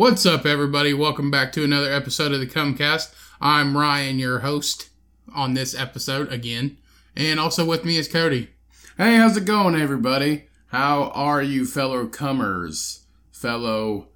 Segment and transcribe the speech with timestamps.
[0.00, 0.94] What's up, everybody?
[0.94, 3.14] Welcome back to another episode of the Cummcast.
[3.38, 4.88] I'm Ryan, your host
[5.34, 6.78] on this episode again,
[7.14, 8.48] and also with me is Cody.
[8.96, 10.46] Hey, how's it going, everybody?
[10.68, 13.00] How are you, fellow comers?
[13.30, 14.08] Fellow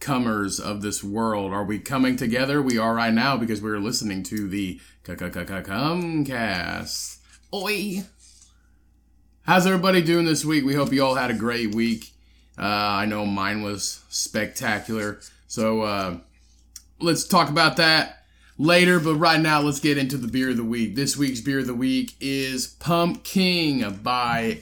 [0.00, 1.52] comers of this world.
[1.52, 2.60] Are we coming together?
[2.60, 6.08] We are right now because we're listening to the Cummcast.
[7.54, 8.02] Oi!
[9.42, 10.64] How's everybody doing this week?
[10.64, 12.14] We hope you all had a great week.
[12.60, 15.18] Uh, I know mine was spectacular.
[15.48, 16.18] So uh,
[17.00, 18.24] let's talk about that
[18.58, 19.00] later.
[19.00, 20.94] But right now, let's get into the beer of the week.
[20.94, 24.58] This week's beer of the week is Pumking by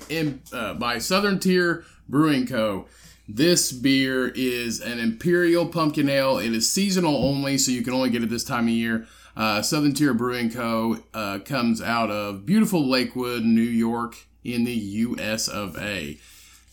[0.52, 2.87] uh, by Southern Tier Brewing Co.
[3.28, 6.38] This beer is an imperial pumpkin ale.
[6.38, 9.06] It is seasonal only, so you can only get it this time of year.
[9.37, 10.98] Uh, Southern Tier Brewing Co.
[11.12, 15.46] Uh, comes out of beautiful Lakewood, New York, in the U.S.
[15.46, 16.18] of A.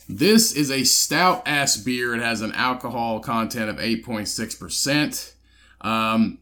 [0.08, 2.14] This is a stout ass beer.
[2.16, 5.34] It has an alcohol content of 8.6%.
[5.81, 6.40] Um,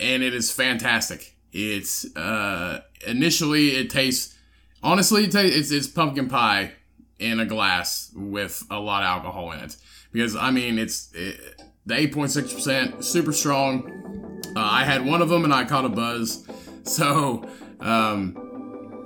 [0.00, 1.36] and it is fantastic.
[1.52, 4.34] It's uh, initially it tastes
[4.82, 6.72] honestly it it's, it's pumpkin pie
[7.18, 9.76] in a glass with a lot of alcohol in it
[10.12, 14.40] because I mean it's it, the 8.6% super strong.
[14.56, 16.46] Uh, I had one of them and I caught a buzz.
[16.84, 18.51] So um,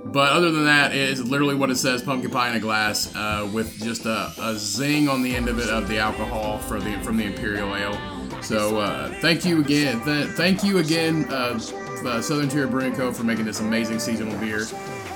[0.05, 3.13] but other than that, it is literally what it says: pumpkin pie in a glass,
[3.15, 6.79] uh, with just a, a, zing on the end of it of the alcohol for
[6.79, 7.97] the from the imperial ale.
[8.41, 11.59] So uh, thank you again, th- thank you again, uh,
[12.05, 13.11] uh Southern Tier Brewing Co.
[13.11, 14.65] for making this amazing seasonal beer.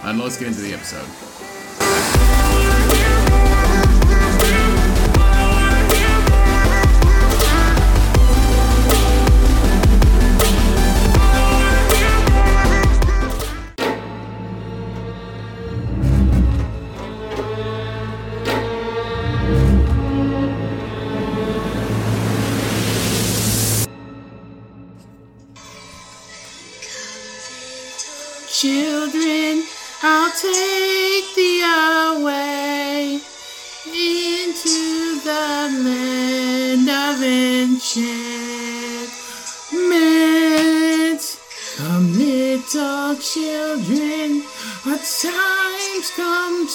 [0.03, 1.30] And let's get into the episode.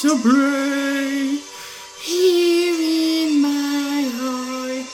[0.03, 1.43] To break.
[2.03, 2.75] Here
[3.29, 4.85] in my heart.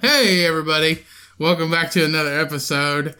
[0.00, 1.04] Hey, everybody.
[1.38, 3.16] Welcome back to another episode.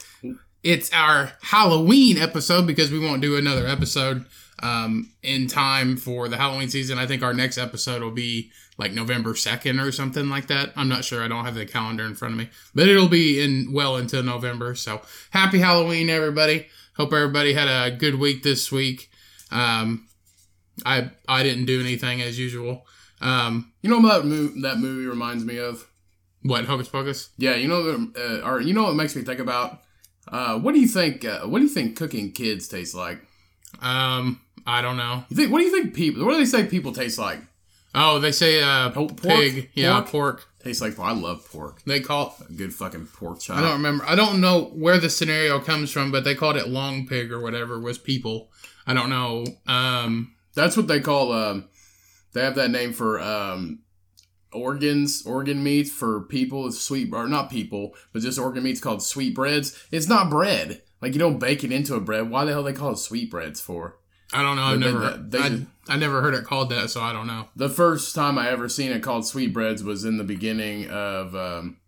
[0.63, 4.25] It's our Halloween episode because we won't do another episode
[4.63, 6.99] um, in time for the Halloween season.
[6.99, 10.73] I think our next episode will be like November 2nd or something like that.
[10.75, 11.23] I'm not sure.
[11.23, 14.23] I don't have the calendar in front of me, but it'll be in well into
[14.23, 14.75] November.
[14.75, 15.03] So
[15.33, 16.69] happy Halloween, everybody.
[16.97, 19.11] Hope everybody had a good week this week.
[19.51, 20.09] Um,
[20.85, 22.87] I I didn't do anything as usual.
[23.21, 25.89] Um, you know what that movie, that movie reminds me of?
[26.43, 27.31] What Hocus Pocus?
[27.39, 29.83] Yeah, you know the uh, or you know what makes me think about.
[30.27, 31.25] Uh, what do you think?
[31.25, 33.21] Uh, what do you think cooking kids tastes like?
[33.81, 35.25] Um, I don't know.
[35.29, 35.53] You think?
[35.53, 36.25] What do you think people?
[36.25, 37.41] What do they say people taste like?
[37.95, 39.21] Oh, they say uh, pork?
[39.21, 39.71] pig.
[39.75, 40.11] Yeah, pork.
[40.11, 40.49] pork.
[40.63, 41.83] Tastes like I love pork.
[41.85, 43.59] They call it a good fucking pork chop.
[43.59, 44.05] I don't remember.
[44.07, 47.41] I don't know where the scenario comes from, but they called it long pig or
[47.41, 48.51] whatever was people.
[48.87, 49.45] I don't know.
[49.67, 51.33] Um, that's what they call.
[51.33, 51.69] Um,
[52.33, 53.81] they have that name for um,
[54.53, 59.03] organs, organ meats for people, It's sweet or not people, but just organ meats called
[59.03, 59.79] sweet breads.
[59.91, 60.83] It's not bread.
[61.01, 62.31] Like you don't bake it into a bread.
[62.31, 63.99] Why the hell they call it sweet breads for?
[64.33, 64.63] I don't know.
[64.63, 67.49] I've never, they, they, I, I never heard it called that, so I don't know.
[67.55, 71.79] The first time I ever seen it called sweetbreads was in the beginning of, um,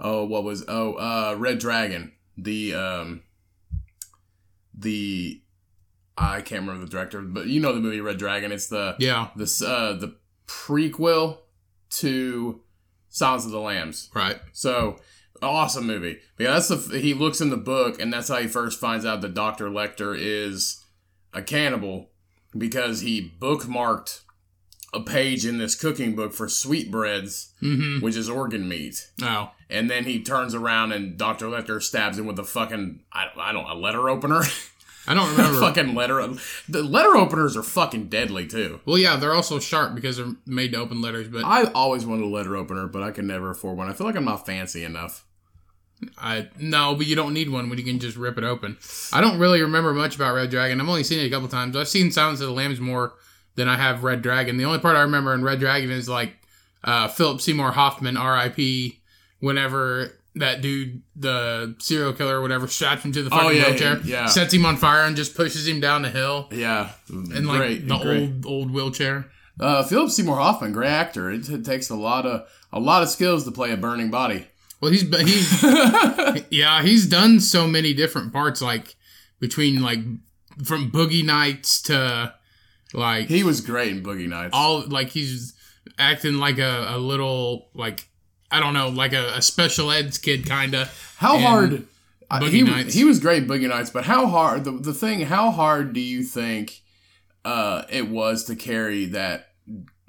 [0.00, 2.12] oh, what was oh, uh, Red Dragon.
[2.36, 3.22] The um,
[4.76, 5.40] the
[6.18, 8.52] I can't remember the director, but you know the movie Red Dragon.
[8.52, 11.38] It's the yeah this uh the prequel
[11.90, 12.60] to
[13.08, 14.10] Silence of the Lambs.
[14.14, 14.40] Right.
[14.52, 14.98] So
[15.42, 16.18] awesome movie.
[16.36, 19.06] But yeah, that's the he looks in the book, and that's how he first finds
[19.06, 20.83] out that Doctor Lecter is
[21.34, 22.10] a cannibal
[22.56, 24.20] because he bookmarked
[24.94, 28.02] a page in this cooking book for sweetbreads, mm-hmm.
[28.02, 29.10] which is organ meat.
[29.20, 29.50] Oh.
[29.68, 31.46] And then he turns around and Dr.
[31.46, 34.42] Lecter stabs him with a fucking, I, I don't a letter opener.
[35.06, 35.60] I don't remember.
[35.60, 36.26] fucking letter.
[36.68, 38.80] The letter openers are fucking deadly too.
[38.86, 41.28] Well, yeah, they're also sharp because they're made to open letters.
[41.28, 43.88] But I always wanted a letter opener, but I can never afford one.
[43.88, 45.23] I feel like I'm not fancy enough.
[46.18, 48.76] I no, but you don't need one when you can just rip it open.
[49.12, 50.80] I don't really remember much about Red Dragon.
[50.80, 51.76] I've only seen it a couple times.
[51.76, 53.14] I've seen Silence of the Lambs more
[53.56, 54.56] than I have Red Dragon.
[54.56, 56.36] The only part I remember in Red Dragon is like
[56.82, 59.00] uh, Philip Seymour Hoffman, R.I.P.
[59.40, 63.52] Whenever that dude, the serial killer or whatever, straps him to the oh, fucking oh,
[63.52, 64.26] yeah, wheelchair, yeah.
[64.26, 66.48] sets him on fire, and just pushes him down the hill.
[66.50, 68.22] Yeah, and like great, the great.
[68.22, 69.30] old old wheelchair.
[69.58, 71.30] Uh, Philip Seymour Hoffman, great actor.
[71.30, 74.46] It, it takes a lot of a lot of skills to play a burning body.
[74.84, 78.96] Well, he's he's yeah, he's done so many different parts, like
[79.40, 80.00] between like
[80.62, 82.34] from Boogie Nights to
[82.92, 84.50] like He was great in Boogie Nights.
[84.52, 85.54] all like he's
[85.98, 88.10] acting like a, a little like
[88.50, 91.14] I don't know, like a, a special eds kid kind of.
[91.16, 91.86] How and hard?
[92.30, 92.92] uh, Boogie he, Nights.
[92.92, 94.64] he was great in Boogie Nights, but how hard?
[94.64, 96.82] The, the thing, how hard do you think
[97.42, 99.48] uh, it was to carry that?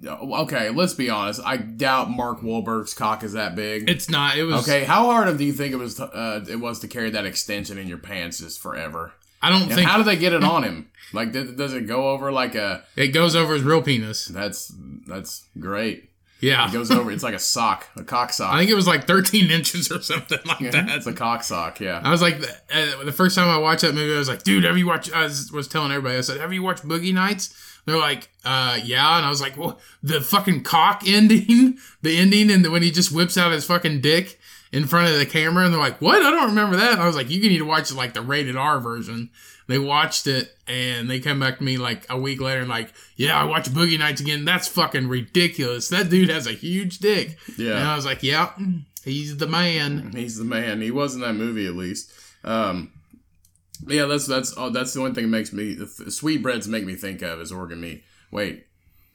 [0.03, 1.42] Okay, let's be honest.
[1.45, 3.89] I doubt Mark Wahlberg's cock is that big.
[3.89, 4.38] It's not.
[4.38, 5.95] It was okay, how hard of do you think it was?
[5.95, 9.13] To, uh, it was to carry that extension in your pants just forever.
[9.42, 10.89] I don't And think how do they get it on him?
[11.13, 12.83] Like, does it go over like a?
[12.95, 14.25] it goes over his real penis.
[14.25, 14.74] That's
[15.07, 16.09] that's great.
[16.42, 17.09] Yeah, It goes over.
[17.12, 18.53] It's like a sock, a cock sock.
[18.53, 20.89] I think it was like 13 inches or something like Yeah, that.
[20.89, 21.80] it's a cock sock.
[21.80, 22.01] Yeah.
[22.03, 22.36] I was like,
[22.74, 25.13] uh, the first time I watched that movie, I was like, dude, have you watched?
[25.15, 27.75] I was, was telling everybody, I said, have you watched Boogie Nights?
[27.86, 32.52] They're like, uh, yeah, and I was like, well, the fucking cock ending, the ending,
[32.52, 34.40] and when he just whips out his fucking dick
[34.72, 36.22] in front of the camera, and they're like, what?
[36.22, 36.94] I don't remember that.
[36.94, 39.30] And I was like, you need to watch like the rated R version.
[39.68, 42.94] They watched it, and they come back to me like a week later, and like,
[43.16, 44.46] yeah, I watched Boogie Nights again.
[44.46, 45.90] That's fucking ridiculous.
[45.90, 47.38] That dude has a huge dick.
[47.58, 47.78] Yeah.
[47.78, 48.52] And I was like, yeah,
[49.04, 50.12] he's the man.
[50.12, 50.81] He's the man.
[50.81, 52.12] He was in that movie at least.
[52.44, 52.92] Um,
[53.88, 55.78] yeah, that's that's oh, that's the one thing that makes me
[56.10, 58.04] sweetbreads make me think of is organ meat.
[58.32, 58.66] Wait,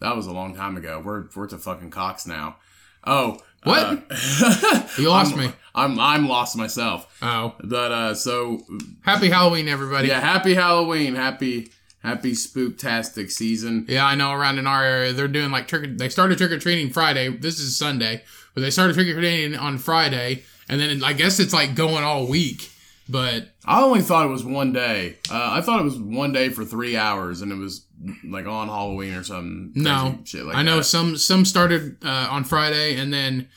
[0.00, 1.00] that was a long time ago.
[1.05, 2.56] We're we're to fucking Cox now.
[3.05, 4.05] Oh, What?
[4.11, 5.52] uh, You lost I'm, me.
[5.75, 7.06] I'm I'm lost myself.
[7.22, 7.55] Oh.
[7.64, 8.61] But uh, so
[9.02, 10.08] Happy Halloween, everybody.
[10.08, 11.70] yeah, happy Halloween, happy
[12.02, 13.87] happy spooktastic season.
[13.88, 15.96] Yeah, I know around in our area they're doing like trick.
[15.99, 17.28] They started trick or treating Friday.
[17.28, 18.23] This is Sunday,
[18.55, 22.05] but they started trick or treating on Friday, and then I guess it's like going
[22.05, 22.70] all week.
[23.08, 25.16] But I only thought it was one day.
[25.30, 27.84] Uh, I thought it was one day for three hours, and it was
[28.24, 29.72] like on Halloween or something.
[29.74, 30.84] no, shit like I know that.
[30.84, 33.48] some some started uh, on Friday, and then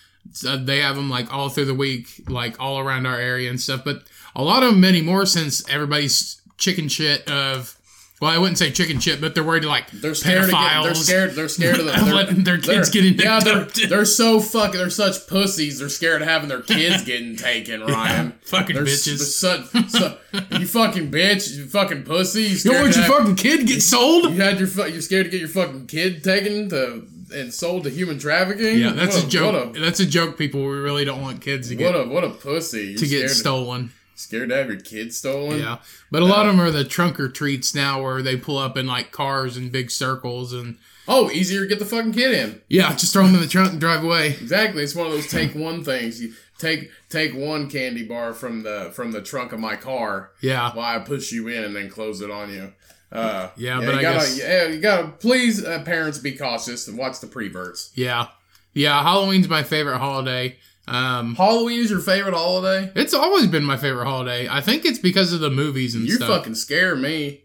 [0.47, 3.59] uh, they have them like all through the week, like all around our area and
[3.59, 3.83] stuff.
[3.85, 4.03] But
[4.35, 7.77] a lot of them anymore since everybody's chicken shit of.
[8.23, 10.45] Well, I wouldn't say chicken shit, but they're worried like They're scared.
[10.45, 11.31] Of get, they're scared.
[11.31, 14.79] They're scared of the, they're- letting their kids they're- get Yeah, they're, they're so fucking.
[14.79, 15.79] They're such pussies.
[15.79, 17.81] They're scared of having their kids getting taken.
[17.81, 19.19] Ryan, fucking they're bitches.
[19.21, 20.13] s- Such, su-
[20.57, 21.53] you fucking bitch.
[21.57, 22.43] You fucking pussy.
[22.43, 24.33] You don't want your have- fucking kid get sold?
[24.33, 24.69] You had your.
[24.69, 27.05] fu- You're scared to get your fucking kid taken to
[27.35, 28.77] and sold to human trafficking.
[28.79, 29.53] Yeah, that's What a joke.
[29.73, 30.61] What a, that's a joke, people.
[30.61, 32.89] We really don't want kids to what get a what a pussy.
[32.91, 33.91] You're to get stolen.
[34.15, 35.59] Scared to have your kid stolen.
[35.59, 35.77] Yeah,
[36.11, 38.77] but a lot of them are the trunk or treats now, where they pull up
[38.77, 40.77] in like cars in big circles, and
[41.07, 42.61] Oh, easier to get the fucking kid in.
[42.69, 44.27] yeah, just throw them in the trunk and drive away.
[44.29, 44.83] Exactly.
[44.83, 46.21] It's one of those take one things.
[46.21, 50.71] You take take one candy bar from the from the trunk of my car Yeah,
[50.73, 52.71] while I push you in and then close it on you.
[53.11, 56.87] Uh, Yeah, you but I gotta, guess- yeah, you gotta please uh, parents be cautious
[56.87, 57.91] and watch the preverts.
[57.95, 58.27] yeah,
[58.73, 59.03] yeah.
[59.03, 60.57] Halloween's my favorite holiday.
[60.87, 62.91] Um, Halloween is your favorite holiday?
[62.95, 64.47] it's always been my favorite holiday.
[64.49, 66.29] I think it's because of the movies and You stuff.
[66.29, 67.41] You fucking scare me.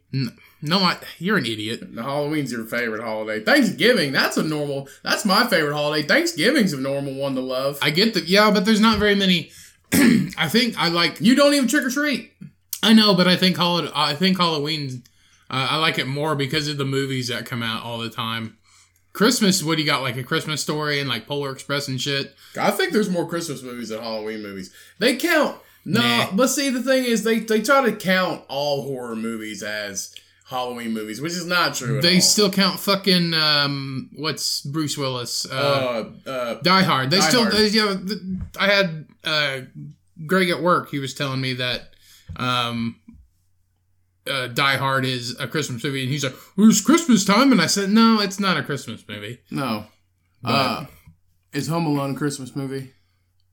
[0.61, 1.83] no, I, you're an idiot.
[1.95, 3.45] Halloween's your favorite holiday.
[3.45, 4.89] Thanksgiving, that's a normal.
[5.05, 6.07] That's my favorite holiday.
[6.07, 7.79] Thanksgiving's a normal one to love.
[7.81, 9.51] I get the yeah, but there's not very many.
[9.93, 12.33] I think I like You don't even trick or treat.
[12.83, 15.05] I know, but I think I think Halloween.
[15.51, 18.58] Uh, I like it more because of the movies that come out all the time.
[19.19, 20.01] Christmas, what do you got?
[20.03, 22.37] Like a Christmas story and like Polar Express and shit.
[22.59, 24.73] I think there's more Christmas movies than Halloween movies.
[25.01, 25.59] They count.
[25.85, 26.31] No, Nah.
[26.37, 30.15] but see, the thing is, they they try to count all horror movies as
[30.49, 31.97] Halloween movies, which is not true.
[31.97, 32.21] At They all.
[32.21, 35.47] still count fucking um, what's Bruce Willis?
[35.51, 37.11] Uh, uh, uh, Die Hard.
[37.11, 37.55] They Die still, Hard.
[37.55, 37.97] They, yeah.
[38.61, 39.61] I had uh,
[40.27, 40.91] Greg at work.
[40.91, 41.91] He was telling me that
[42.37, 42.97] um,
[44.29, 47.67] uh, Die Hard is a Christmas movie, and he's like, "It's Christmas time," and I
[47.67, 49.87] said, "No, it's not a Christmas movie." no.
[50.43, 50.87] But- Uh,
[51.53, 52.93] is Home Alone a Christmas movie?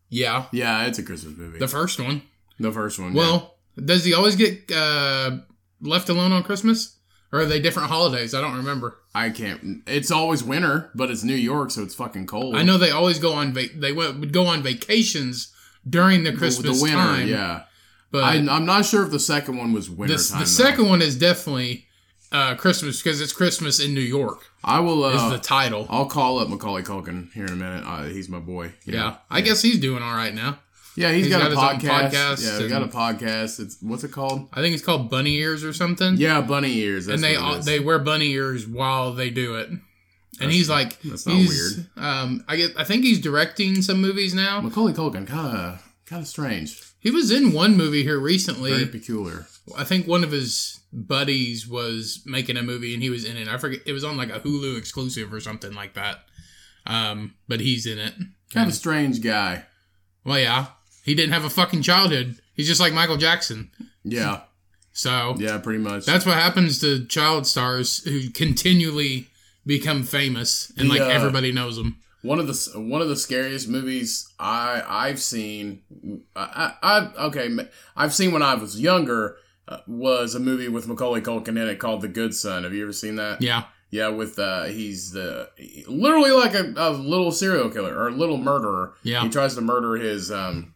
[0.10, 1.58] Yeah, Yeah, it's a Christmas movie.
[1.60, 2.22] the first one.
[2.60, 3.14] The first one.
[3.14, 3.20] yeah.
[3.22, 5.38] Well, does he always get uh,
[5.82, 6.98] left alone on Christmas,
[7.32, 8.34] or are they different holidays?
[8.34, 9.00] I don't remember.
[9.16, 9.82] I can't.
[9.88, 12.56] It's always winter, but it's New York, so it's fucking cold.
[12.56, 13.54] I know they always go on.
[13.54, 15.52] Va- they went, would go on vacations
[15.90, 16.98] during the the, Christmas the winter.
[16.98, 17.28] time.
[17.28, 17.64] Yeah,
[18.16, 20.40] but I, I'm not sure if the second one was winter the, time.
[20.40, 21.86] the second one is definitely
[22.32, 24.46] uh, Christmas because it's Christmas in New York.
[24.64, 25.06] I will.
[25.06, 25.86] Is Uh, the title?
[25.90, 27.84] I'll call up Macaulay Culkin here in a minute.
[27.86, 28.74] Uh, he's my boy.
[28.86, 29.18] yeah, know.
[29.30, 30.60] I guess he's doing all right now.
[30.98, 32.10] Yeah, he's He's got, got a podcast.
[32.10, 33.60] podcast Yeah, he's got a podcast.
[33.60, 34.48] It's what's it called?
[34.54, 36.16] I think it's called Bunny Ears or something.
[36.16, 37.06] Yeah, bunny ears.
[37.08, 39.70] That's and they what it all, they wear bunny ears while they do it.
[40.40, 41.88] And he's like, that's not he's, weird.
[41.98, 44.62] Um, I get, I think he's directing some movies now.
[44.62, 46.82] Macaulay Culkin, kind of kind of strange.
[47.06, 48.72] He was in one movie here recently.
[48.72, 49.46] Very peculiar.
[49.78, 53.48] I think one of his buddies was making a movie and he was in it.
[53.48, 56.22] I forget it was on like a Hulu exclusive or something like that.
[56.88, 58.16] Um, but he's in it.
[58.52, 59.66] Kind of a strange guy.
[60.24, 60.66] Well, yeah,
[61.04, 62.40] he didn't have a fucking childhood.
[62.56, 63.70] He's just like Michael Jackson.
[64.04, 64.42] Yeah.
[64.92, 66.06] So Yeah, pretty much.
[66.08, 69.28] that's what happens to child stars who continually
[69.64, 72.00] become famous and like uh, everybody knows them.
[72.26, 75.82] One of the one of the scariest movies I I've seen.
[76.36, 77.50] I, I, okay,
[77.96, 79.38] I've seen when I was younger.
[79.68, 82.64] Uh, was a movie with Macaulay Culkin in it called The Good Son.
[82.66, 83.42] Have you ever seen that?
[83.42, 83.64] Yeah.
[83.90, 85.50] Yeah, with uh, he's the
[85.88, 88.94] literally like a, a little serial killer or a little murderer.
[89.02, 89.24] Yeah.
[89.24, 90.76] he tries to murder his um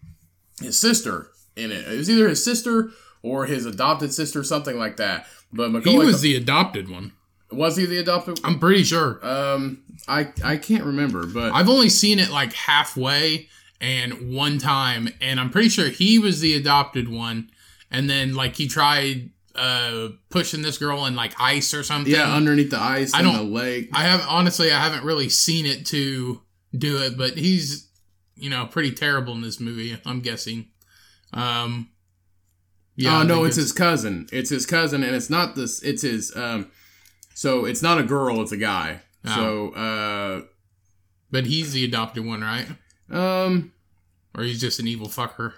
[0.60, 1.88] his sister in it.
[1.88, 2.90] It was either his sister
[3.22, 5.28] or his adopted sister, something like that.
[5.54, 7.12] But Macaulay He was Cul- the adopted one.
[7.52, 8.40] Was he the adopted?
[8.44, 9.20] I'm pretty sure.
[9.26, 13.48] Um, I I can't remember, but I've only seen it like halfway
[13.82, 17.50] and one time, and I'm pretty sure he was the adopted one.
[17.92, 22.14] And then like he tried uh pushing this girl in like ice or something.
[22.14, 23.90] yeah, underneath the ice I in the don't- lake.
[23.94, 26.42] I have honestly I haven't really seen it to
[26.78, 27.88] do it, but he's
[28.36, 29.98] you know pretty terrible in this movie.
[30.06, 30.68] I'm guessing.
[31.34, 31.90] Um.
[33.06, 34.28] oh no, think it's his cousin.
[34.32, 35.82] It's his cousin, and it's not this.
[35.84, 36.36] It's his.
[36.36, 36.70] Um,
[37.40, 38.42] so it's not a girl.
[38.42, 39.02] It's a guy.
[39.26, 39.36] Oh.
[39.36, 40.46] So
[41.32, 42.68] but he's the adopted one, right?
[43.12, 43.72] uh, um,
[44.36, 45.54] Or he's just an evil fucker.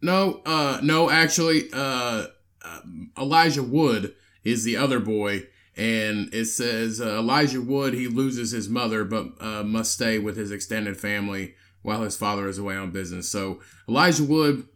[0.00, 1.10] no, uh, no.
[1.10, 2.26] Actually, uh,
[2.64, 2.80] uh,
[3.18, 4.14] Elijah Wood
[4.44, 9.26] is the other boy, and it says uh, Elijah Wood he loses his mother, but
[9.40, 13.28] uh, must stay with his extended family while his father is away on business.
[13.28, 14.66] So Elijah Wood,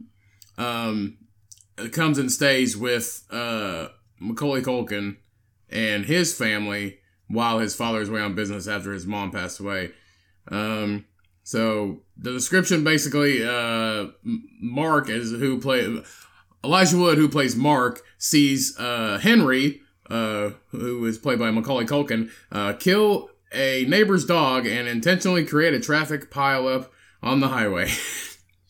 [0.58, 1.18] um,
[1.92, 3.88] comes and stays with uh
[4.18, 5.16] Macaulay Culkin
[5.70, 9.90] and his family while his father is away on business after his mom passed away.
[10.48, 11.06] Um,
[11.42, 14.06] so the description basically, uh,
[14.60, 16.02] Mark is who play
[16.64, 19.80] Elijah Wood, who plays Mark, sees uh, Henry,
[20.10, 25.74] uh, who is played by Macaulay Culkin, uh, kill a neighbor's dog and intentionally create
[25.74, 26.88] a traffic pileup
[27.22, 27.90] on the highway.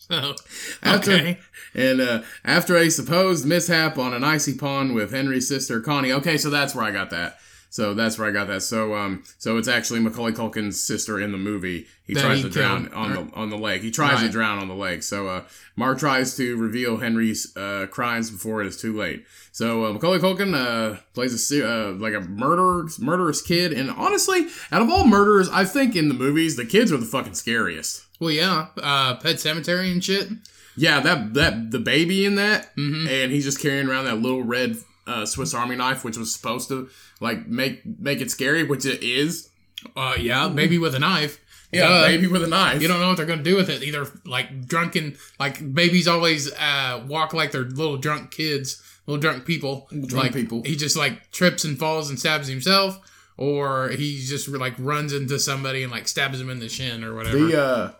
[0.08, 0.36] So
[0.84, 1.38] After, okay,
[1.76, 6.10] And uh, after a supposed mishap on an icy pond with Henry's sister Connie.
[6.10, 7.38] Okay, so that's where I got that.
[7.68, 8.62] So that's where I got that.
[8.62, 11.86] So um, so it's actually Macaulay Culkin's sister in the movie.
[12.06, 13.30] He That tries he to drown on right?
[13.30, 13.82] the on the lake.
[13.82, 15.02] He tries to drown on the lake.
[15.02, 15.42] So uh,
[15.74, 19.26] Mark tries to reveal Henry's uh, crimes before it is too late.
[19.52, 24.46] So uh, Macaulay Culkin uh, plays a uh, like a murderer murderous kid, and honestly,
[24.72, 28.06] out of all murderers, I think in the movies the kids are the fucking scariest.
[28.20, 30.28] well yeah, uh, Pet Sematary and shit.
[30.76, 33.08] Yeah, that that the baby in that, Mhm.
[33.08, 36.68] and he's just carrying around that little red uh, Swiss Army knife, which was supposed
[36.68, 36.88] to
[37.20, 39.48] like make make it scary, which it is.
[39.96, 41.38] Uh, yeah, baby with a knife.
[41.72, 42.06] Yeah, Duh.
[42.06, 42.80] baby with a knife.
[42.82, 43.82] You don't know what they're gonna do with it.
[43.82, 49.44] Either like drunken, like babies always uh, walk like they're little drunk kids, little drunk
[49.44, 49.88] people.
[49.92, 50.62] Drunk like, people.
[50.64, 52.98] He just like trips and falls and stabs himself,
[53.36, 57.14] or he just like runs into somebody and like stabs him in the shin or
[57.14, 57.36] whatever.
[57.38, 57.90] the uh,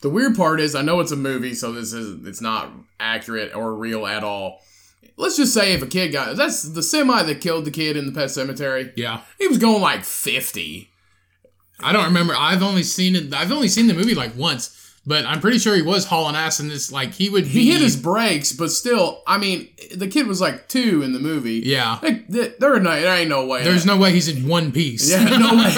[0.00, 3.54] the weird part is, I know it's a movie, so this is it's not accurate
[3.54, 4.60] or real at all.
[5.16, 8.06] Let's just say if a kid got that's the semi that killed the kid in
[8.06, 8.92] the pet cemetery.
[8.96, 10.90] yeah, He was going like fifty.
[11.80, 12.34] I don't remember.
[12.36, 13.32] I've only seen it.
[13.34, 14.68] I've only seen the movie like once,
[15.08, 16.92] but I'm pretty sure he was hauling ass in this.
[16.92, 17.44] Like he would.
[17.44, 21.14] Be, He hit his brakes, but still, I mean, the kid was like two in
[21.14, 21.62] the movie.
[21.64, 21.98] Yeah.
[22.02, 23.64] Like, there, no, there ain't no way.
[23.64, 25.10] There's no way he's in one piece.
[25.10, 25.72] Yeah, no way.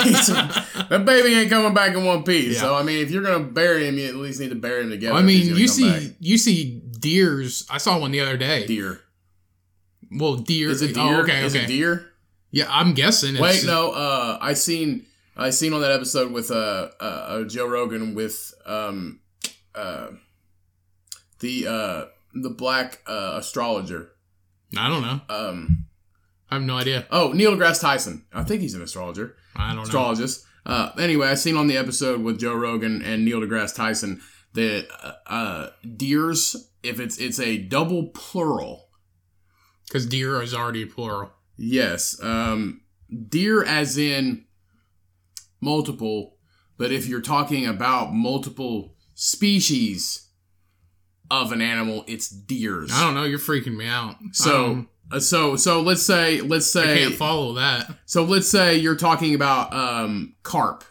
[0.89, 2.57] that baby ain't coming back in one piece.
[2.57, 2.63] Yeah.
[2.63, 4.91] So I mean, if you're gonna bury him, you at least need to bury him
[4.91, 5.15] together.
[5.17, 6.17] I mean, you see, back.
[6.19, 7.69] you see deers.
[7.71, 8.67] I saw one the other day.
[8.67, 9.01] deer.
[10.11, 10.71] Well, deer.
[10.71, 11.19] Is it deer?
[11.19, 11.67] Oh, okay, Is okay.
[11.67, 12.07] it deer?
[12.51, 13.35] Yeah, I'm guessing.
[13.37, 13.93] It's, Wait, no.
[13.93, 15.07] Uh, I seen
[15.41, 19.21] I seen on that episode with uh, uh, uh Joe Rogan with um
[19.75, 20.09] uh
[21.41, 22.05] the uh
[22.35, 24.13] the black uh astrologer
[24.77, 25.21] I don't know.
[25.29, 25.87] um
[26.51, 27.07] I have no idea.
[27.11, 28.25] oh Neil deGrasse Tyson.
[28.33, 29.37] I think he's an astrologer.
[29.57, 29.83] I don't know.
[29.83, 30.45] astrologist.
[30.67, 34.21] Uh, anyway, I seen on the episode with Joe Rogan and Neil deGrasse Tyson
[34.53, 38.89] that uh, uh, deers, if it's it's a double plural,
[39.87, 41.31] Because deer is already plural.
[41.57, 42.83] yes, um,
[43.29, 44.45] deer as in
[45.61, 46.37] multiple,
[46.77, 50.29] but if you're talking about multiple species
[51.31, 52.91] of an animal, it's deers.
[52.93, 53.25] I don't know.
[53.25, 54.17] You're freaking me out.
[54.33, 54.65] So.
[54.67, 57.91] Um, uh, so so let's say let's say, I can't follow that.
[58.07, 60.85] So let's say you're talking about um, carp.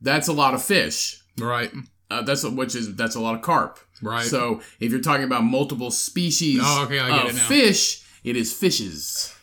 [0.00, 1.20] That's a lot of fish.
[1.36, 1.72] Right.
[2.10, 3.80] Uh, that's a, which is that's a lot of carp.
[4.00, 4.24] Right.
[4.24, 7.48] So if you're talking about multiple species Oh, okay, I get of it now.
[7.48, 9.34] fish, it is fishes.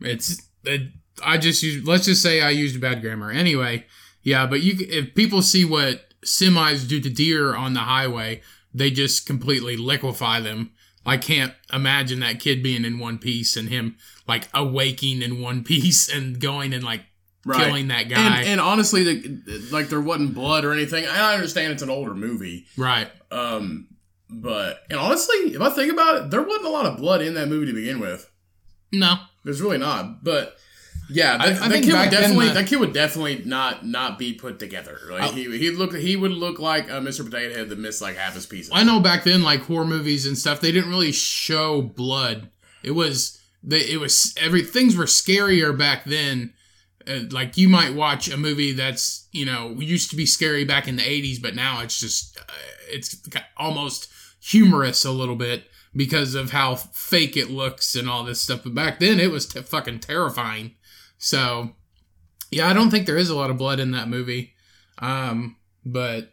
[0.00, 0.42] It's.
[0.64, 0.92] It,
[1.24, 1.86] I just use.
[1.86, 3.30] Let's just say I used bad grammar.
[3.30, 3.86] Anyway,
[4.22, 4.46] yeah.
[4.46, 8.42] But you, if people see what semis do to deer on the highway,
[8.74, 10.72] they just completely liquefy them.
[11.06, 13.96] I can't imagine that kid being in one piece and him
[14.28, 17.02] like awaking in one piece and going and like
[17.42, 17.64] Right.
[17.64, 18.40] killing that guy.
[18.40, 21.06] And, and honestly, the, like there wasn't blood or anything.
[21.06, 23.08] I understand it's an older movie, right.
[23.30, 23.88] um,
[24.28, 27.32] but and honestly, if I think about it, there wasn't a lot of blood in
[27.34, 28.30] that movie to begin with.
[28.92, 29.14] No.
[29.42, 30.22] There's really not.
[30.22, 30.56] But
[31.12, 33.86] yeah, I- that, I that think kid would definitely the- that kid would definitely not
[33.86, 34.98] not be put together.
[35.10, 37.24] Like I- he he look he would look like a Mr.
[37.24, 38.70] Potato Head that missed like half his pieces.
[38.74, 42.48] I know back then, like horror movies and stuff, they didn't really show blood.
[42.82, 46.54] It was they, it was every things were scarier back then.
[47.08, 50.86] Uh, like you might watch a movie that's you know used to be scary back
[50.86, 52.42] in the '80s, but now it's just uh,
[52.88, 53.16] it's
[53.56, 54.08] almost
[54.42, 55.64] humorous a little bit
[55.96, 58.60] because of how fake it looks and all this stuff.
[58.64, 60.72] But back then, it was t- fucking terrifying.
[61.20, 61.70] So
[62.50, 64.54] yeah, I don't think there is a lot of blood in that movie.
[64.98, 66.32] Um, but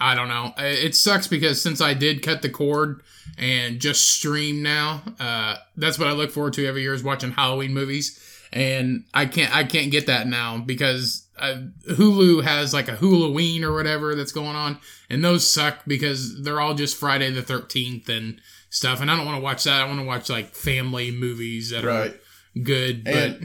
[0.00, 0.52] I don't know.
[0.58, 3.02] It sucks because since I did cut the cord
[3.36, 7.32] and just stream now, uh, that's what I look forward to every year is watching
[7.32, 8.20] Halloween movies,
[8.52, 13.64] and I can't I can't get that now because uh, Hulu has like a Halloween
[13.64, 14.78] or whatever that's going on,
[15.10, 19.26] and those suck because they're all just Friday the Thirteenth and stuff, and I don't
[19.26, 19.82] want to watch that.
[19.82, 22.12] I want to watch like family movies that right.
[22.12, 23.38] are good, but.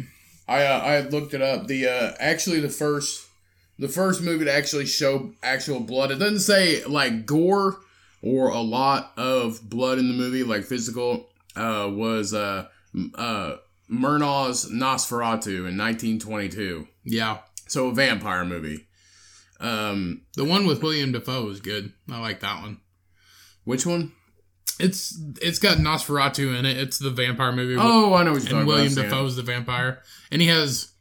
[0.48, 1.68] I uh, I looked it up.
[1.68, 3.28] The uh, actually the first
[3.80, 6.12] the first movie to actually show actual blood.
[6.12, 7.78] It doesn't say like gore
[8.22, 11.30] or a lot of blood in the movie, like physical.
[11.56, 12.68] Uh, was uh
[13.16, 13.56] uh
[13.90, 16.88] Murnau's Nosferatu in 1922.
[17.04, 18.88] yeah, So a vampire movie.
[19.60, 21.94] Um, the one with William Dafoe is good.
[22.12, 22.82] I like that one.
[23.66, 24.14] which one?
[24.84, 26.78] It's it's got Nosferatu in it.
[26.78, 27.76] It's the vampire movie.
[27.80, 29.04] Oh, I know what you're talking and William about.
[29.04, 30.92] Dafoe's the vampire, and he has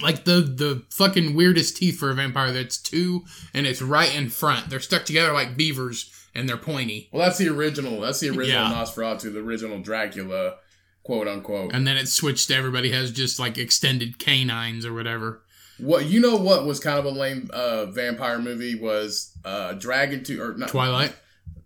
[0.00, 2.52] like the the fucking weirdest teeth for a vampire.
[2.52, 4.70] That's two, and it's right in front.
[4.70, 7.08] They're stuck together like beavers, and they're pointy.
[7.12, 8.00] Well, that's the original.
[8.00, 8.72] That's the original Yeah.
[8.72, 10.56] Nosferatu, the original Dracula,
[11.02, 11.72] quote unquote.
[11.74, 15.42] And then it switched to everybody has just like extended canines or whatever.
[15.78, 16.36] What you know?
[16.36, 20.68] What was kind of a lame uh, vampire movie was uh, Dragon Two or not?
[20.68, 21.14] Twilight.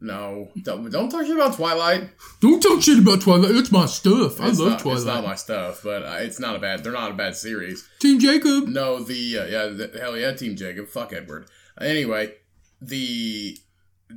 [0.06, 2.08] No, don't, don't talk shit about Twilight.
[2.40, 3.50] Don't talk shit about Twilight.
[3.50, 4.40] It's my stuff.
[4.40, 4.96] I It's love not, Twilight.
[4.98, 6.84] It's not my stuff, but uh, it's not a bad.
[6.84, 7.88] They're not a bad series.
[7.98, 8.68] Team Jacob.
[8.68, 10.86] No, the uh, yeah, the, hell yeah, Team Jacob.
[10.88, 11.48] Fuck Edward.
[11.80, 12.34] Anyway,
[12.80, 13.58] the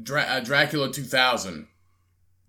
[0.04, 1.68] Dra- uh, Dracula two thousand.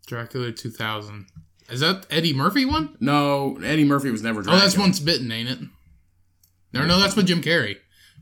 [0.07, 1.27] Dracula 2000.
[1.71, 2.97] Is that Eddie Murphy one?
[3.01, 4.43] No, Eddie Murphy was never.
[4.43, 4.59] Dracula.
[4.59, 5.61] Oh, that's Once Bitten, ain't it?
[6.75, 7.77] No, no, that's with Jim Carrey.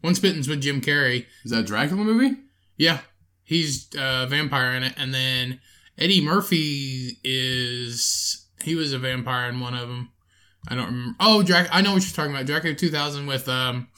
[0.04, 1.26] Once Bitten's with Jim Carrey.
[1.44, 2.36] Is that a Dracula movie?
[2.76, 2.98] Yeah,
[3.48, 5.58] he's a vampire in it, and then
[5.96, 10.10] Eddie Murphy is he was a vampire in one of them.
[10.68, 11.16] I don't remember.
[11.18, 11.68] Oh, Drac.
[11.72, 12.46] I know what you're talking about.
[12.46, 13.88] Dracula 2000 with um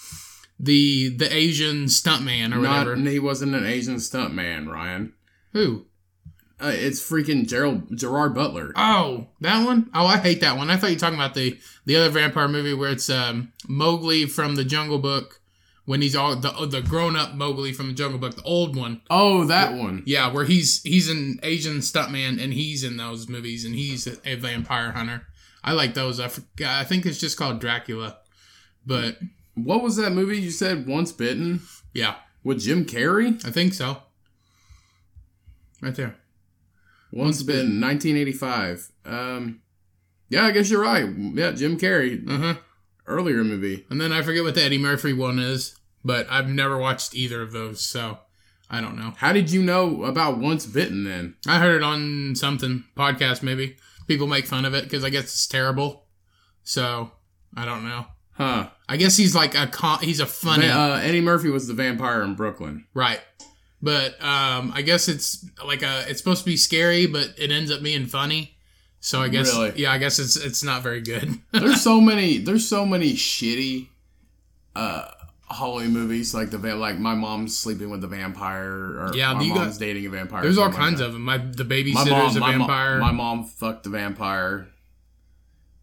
[0.59, 2.97] the the Asian stuntman or Not, whatever.
[3.11, 5.15] he wasn't an Asian stuntman, Ryan.
[5.53, 5.87] Who?
[6.63, 8.73] Uh, it's freaking Gerald Gerard Butler.
[8.77, 9.89] Oh, that one.
[9.95, 10.69] Oh, I hate that one.
[10.71, 14.27] I thought you were talking about the the other vampire movie where it's um Mowgli
[14.27, 15.40] from the Jungle Book
[15.87, 19.03] when he's all the the grown up Mowgli from the Jungle Book, the old one.
[19.11, 20.03] Oh, that one.
[20.07, 24.17] Yeah, where he's he's an Asian stuntman and he's in those movies and he's a,
[24.25, 25.27] a vampire hunter.
[25.63, 26.21] I like those.
[26.21, 28.19] I forgot, I think it's just called Dracula,
[28.87, 29.19] but
[29.55, 30.87] What was that movie you said?
[30.87, 31.61] Once Bitten
[31.93, 32.15] yeah,
[32.45, 33.45] with Jim Carrey.
[33.45, 33.99] I think so.
[35.83, 36.17] Right there.
[37.13, 38.93] Once Bitten, 1985.
[39.05, 39.61] Um,
[40.29, 41.09] yeah, I guess you're right.
[41.35, 42.55] Yeah, Jim Carrey, Uh huh.
[43.11, 43.85] Earlier movie.
[43.91, 47.43] And then I forget what the Eddie Murphy one is, but I've never watched either
[47.43, 48.19] of those, so
[48.71, 49.15] I don't know.
[49.19, 51.35] How did you know about Once Bitten then?
[51.47, 53.77] I heard it on something podcast maybe.
[54.07, 56.07] People make fun of it because I guess it's terrible.
[56.63, 57.11] So
[57.57, 58.07] I don't know.
[58.33, 58.69] Huh?
[58.89, 62.23] I guess he's like a con- he's a funny uh, Eddie Murphy was the vampire
[62.23, 62.87] in Brooklyn.
[62.95, 63.21] right,
[63.83, 67.71] but um, I guess it's like a it's supposed to be scary, but it ends
[67.71, 68.57] up being funny.
[69.01, 69.73] So I guess Really?
[69.77, 71.39] yeah, I guess it's it's not very good.
[71.53, 72.39] There's so many.
[72.39, 73.89] There's so many shitty,
[74.77, 75.07] uh,
[75.51, 79.55] Halloween movies like the like my mom's sleeping with the vampire or Yeah, my you
[79.55, 80.43] got- mom's dating a vampire.
[80.43, 81.23] There's all something like kinds of them.
[81.23, 82.99] My the My babysitter's mom, a my, mo- vampire.
[82.99, 84.69] my mom fucked the vampire.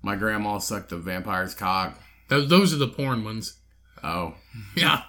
[0.04, 2.00] My grandma sucked the vampire's cock.
[2.30, 3.58] Those, those are the porn ones.
[4.04, 4.36] Oh,
[4.76, 5.04] Yeah.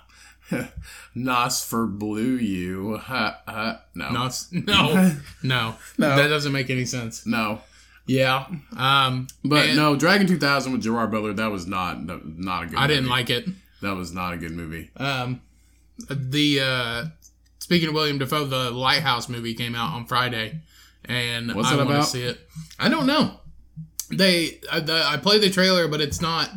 [1.15, 2.97] Nos for blue you.
[2.97, 3.83] Ha, ha.
[3.95, 6.17] No, No, it's, no, no, No.
[6.17, 7.27] That doesn't make any sense.
[7.27, 7.61] no.
[8.09, 8.47] Yeah.
[8.77, 11.35] Um, But no, Dragon 2000 with Gerard Butler.
[11.35, 12.79] That was not not a good.
[12.79, 13.47] I didn't like it.
[13.83, 14.91] That was not a good movie.
[14.97, 15.41] Um,
[16.09, 17.05] the uh,
[17.59, 20.61] speaking of William Dafoe, the Lighthouse movie came out on Friday,
[21.05, 22.41] and What's I want to see it.
[22.79, 23.35] I don't know.
[24.11, 26.51] They I, the, I played the trailer, but it's not.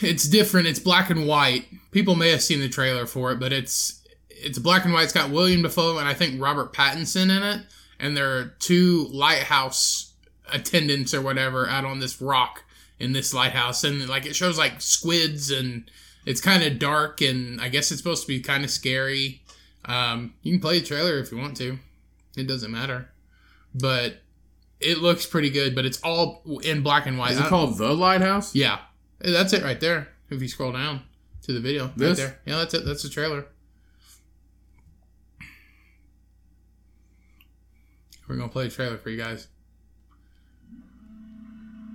[0.00, 0.66] It's different.
[0.68, 1.66] It's black and white.
[1.90, 5.04] People may have seen the trailer for it, but it's it's black and white.
[5.04, 7.66] It's got William Dafoe and I think Robert Pattinson in it,
[8.00, 10.05] and there are two lighthouse
[10.52, 12.64] attendants or whatever out on this rock
[12.98, 15.90] in this lighthouse, and like it shows like squids and
[16.24, 19.42] it's kind of dark and I guess it's supposed to be kind of scary.
[19.84, 21.78] Um, you can play the trailer if you want to.
[22.36, 23.08] It doesn't matter,
[23.74, 24.18] but
[24.80, 25.74] it looks pretty good.
[25.74, 27.32] But it's all in black and white.
[27.32, 28.54] Is it called The Lighthouse?
[28.54, 28.78] yeah,
[29.20, 30.08] that's it right there.
[30.28, 31.02] If you scroll down
[31.42, 32.40] to the video, right there.
[32.44, 32.84] Yeah, that's it.
[32.84, 33.46] That's the trailer.
[38.28, 39.46] We're gonna play a trailer for you guys.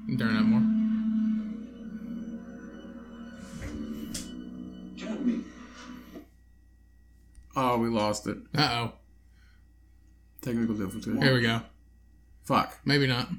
[0.08, 0.62] You can Turn it more.
[4.98, 5.44] Tell me,
[7.56, 8.38] Oh, we lost it.
[8.56, 8.94] Uh oh.
[10.42, 11.20] Technical difficulty.
[11.20, 11.62] Here we go.
[12.44, 12.80] Fuck.
[12.86, 13.30] Maybe not.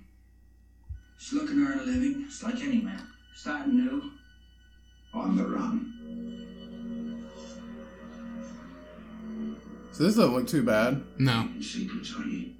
[1.18, 3.06] just looking to earn a living, just like any man.
[3.34, 4.12] Starting new,
[5.14, 5.88] on the run.
[9.92, 11.02] So this doesn't look too bad.
[11.18, 11.48] No.
[11.60, 12.52] Secrets, are you?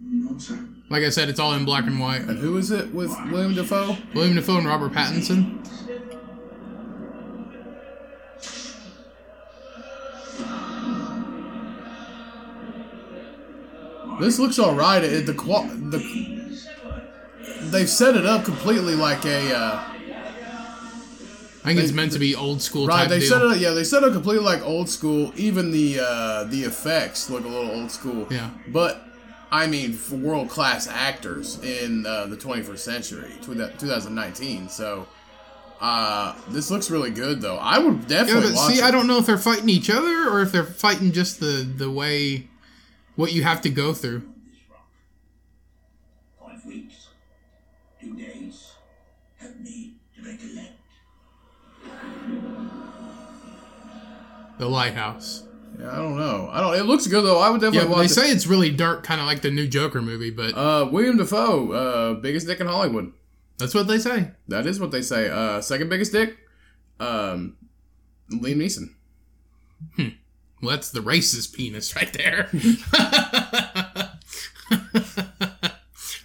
[0.00, 0.58] No, sir.
[0.90, 2.22] Like I said, it's all in black and white.
[2.22, 3.96] And who is it with William Dafoe?
[4.14, 5.58] William Dafoe and Robert Pattinson.
[14.20, 15.02] This looks all right.
[15.04, 16.58] It, the the
[17.70, 19.84] they've set it up completely like a uh,
[21.64, 23.00] I think it's meant to be old school right.
[23.02, 23.28] type They deal.
[23.28, 23.70] set it up, yeah.
[23.70, 25.32] They set it up completely like old school.
[25.36, 28.26] Even the uh, the effects look a little old school.
[28.30, 28.50] Yeah.
[28.68, 29.04] But
[29.50, 34.68] I mean, for world class actors in uh, the 21st century, 2019.
[34.68, 35.06] So
[35.80, 37.56] uh, this looks really good, though.
[37.56, 38.14] I would definitely.
[38.14, 38.84] Yeah, definitely but watch see, it.
[38.84, 41.90] I don't know if they're fighting each other or if they're fighting just the the
[41.90, 42.48] way
[43.16, 44.22] what you have to go through.
[46.38, 47.08] Five weeks,
[48.00, 48.72] two days.
[49.36, 50.72] Help me to recollect.
[54.58, 55.47] The lighthouse.
[55.78, 56.48] Yeah, I don't know.
[56.52, 56.74] I don't.
[56.76, 57.38] It looks good though.
[57.38, 58.08] I would Yeah, definitely but they it.
[58.10, 61.70] say it's really dark, kind of like the new Joker movie, but Uh, William Dafoe,
[61.72, 63.12] uh, biggest dick in Hollywood.
[63.58, 64.32] that's what they say.
[64.48, 65.28] That is what they say.
[65.28, 66.36] Uh, second biggest dick,
[66.98, 67.56] um,
[68.32, 68.90] Liam Neeson.
[70.60, 72.48] Well, that's the racist penis right there.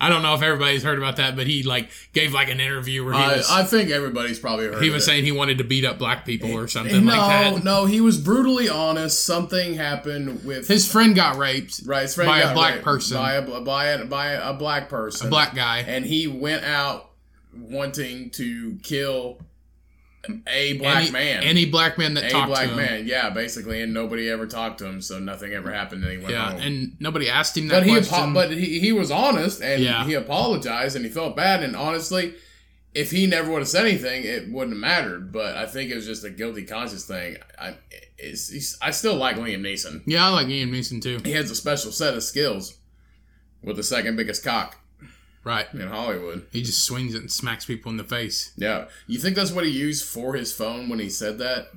[0.03, 3.05] I don't know if everybody's heard about that, but he like gave like an interview
[3.05, 4.83] where he I, was I think everybody's probably heard.
[4.83, 5.05] he was it.
[5.05, 7.63] saying he wanted to beat up black people or eh, something no, like that.
[7.63, 9.23] no, he was brutally honest.
[9.23, 13.17] Something happened with His friend got raped right his friend by a black raped person.
[13.17, 15.79] by a by a by a black person, a black guy.
[15.79, 17.11] and he went out
[17.55, 19.39] wanting to kill
[20.47, 21.43] a black any, man.
[21.43, 22.77] Any black man that a talked black to him.
[22.77, 26.17] man, yeah, basically, and nobody ever talked to him, so nothing ever happened, and he
[26.17, 26.61] went Yeah, home.
[26.61, 30.05] and nobody asked him that But he, apo- but he, he was honest and Yeah.
[30.05, 31.61] he apologized and he felt bad.
[31.61, 32.35] And honestly,
[32.93, 35.31] if he never would have said anything, it wouldn't have mattered.
[35.33, 37.37] But I think it was just a guilty conscience thing.
[37.59, 37.75] I,
[38.81, 40.03] I still like Liam Neeson.
[40.05, 41.19] yeah, I like Liam Neeson too.
[41.25, 42.77] He has a special set of skills
[43.61, 44.77] with the second biggest cock
[45.43, 45.67] Right.
[45.73, 46.47] in Hollywood.
[46.51, 48.51] He just swings it and smacks people in the face.
[48.55, 51.67] Yeah, you think that's what he used for his phone when he said that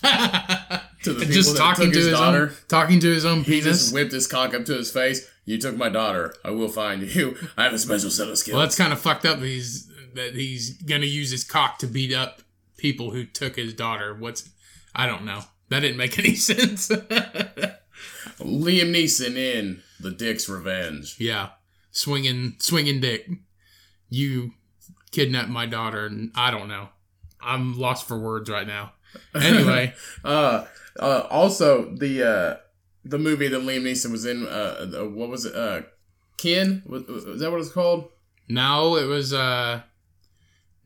[1.02, 2.42] to the people just that talking took to his, his daughter?
[2.50, 3.64] own talking to his own He penis.
[3.64, 5.28] just whipped his cock up to his face.
[5.44, 6.34] You took my daughter.
[6.44, 7.36] I will find you.
[7.56, 8.54] I have a special set of skills.
[8.54, 9.40] well, that's kind of fucked up.
[9.40, 12.42] He's that he's gonna use his cock to beat up
[12.76, 14.14] people who took his daughter.
[14.14, 14.48] What's
[14.94, 15.40] I don't know.
[15.70, 16.88] That didn't make any sense.
[18.40, 21.16] Liam Neeson in The Dick's Revenge.
[21.18, 21.50] yeah,
[21.98, 23.28] swinging swinging dick.
[24.08, 24.52] You
[25.10, 26.88] kidnapped my daughter, and I don't know.
[27.40, 28.92] I'm lost for words right now.
[29.34, 30.66] Anyway, Uh,
[31.00, 32.56] uh, also the uh,
[33.04, 34.46] the movie that Liam Neeson was in.
[34.46, 35.54] Uh, uh, what was it?
[35.54, 35.82] Uh,
[36.36, 36.82] Ken.
[36.86, 38.10] Was, was that what it's called?
[38.48, 39.80] no, it was uh,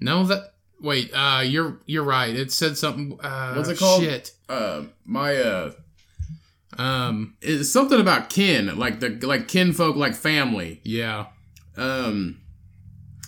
[0.01, 1.11] no that wait.
[1.13, 2.35] Uh, you're you're right.
[2.35, 3.19] It said something.
[3.21, 4.03] Uh, What's it called?
[4.03, 4.33] Shit.
[4.49, 5.73] Uh, my uh,
[6.79, 7.37] Um.
[7.43, 10.81] it's something about kin, like the like kinfolk, like family.
[10.85, 11.27] Yeah.
[11.77, 12.41] Um,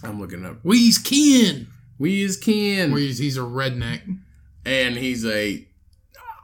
[0.02, 0.58] I'm looking up.
[0.62, 1.68] We's kin.
[1.98, 4.00] We is kin, We's he's a redneck.
[4.66, 5.66] and he's a.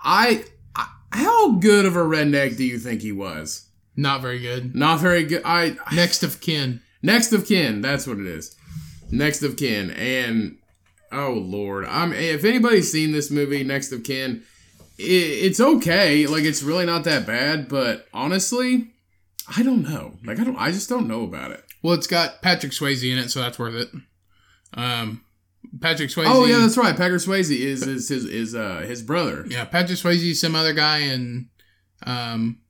[0.02, 0.44] I,
[0.76, 0.86] I.
[1.12, 3.66] How good of a redneck do you think he was?
[3.96, 4.74] Not very good.
[4.76, 5.42] Not very good.
[5.44, 6.80] I Next of kin.
[7.02, 8.56] Next of kin, that's what it is.
[9.10, 10.58] Next of kin, and
[11.10, 12.12] oh lord, I'm.
[12.12, 14.44] If anybody's seen this movie, Next of Kin,
[15.02, 16.26] it's okay.
[16.26, 18.92] Like it's really not that bad, but honestly,
[19.56, 20.14] I don't know.
[20.24, 20.56] Like I don't.
[20.56, 21.64] I just don't know about it.
[21.82, 23.88] Well, it's got Patrick Swayze in it, so that's worth it.
[24.74, 25.24] Um,
[25.80, 26.26] Patrick Swayze.
[26.26, 26.96] Oh yeah, that's right.
[26.96, 29.44] Patrick Swayze is is his is uh his brother.
[29.48, 29.64] yeah.
[29.64, 31.48] Patrick Swayze, some other guy, and
[32.04, 32.60] um,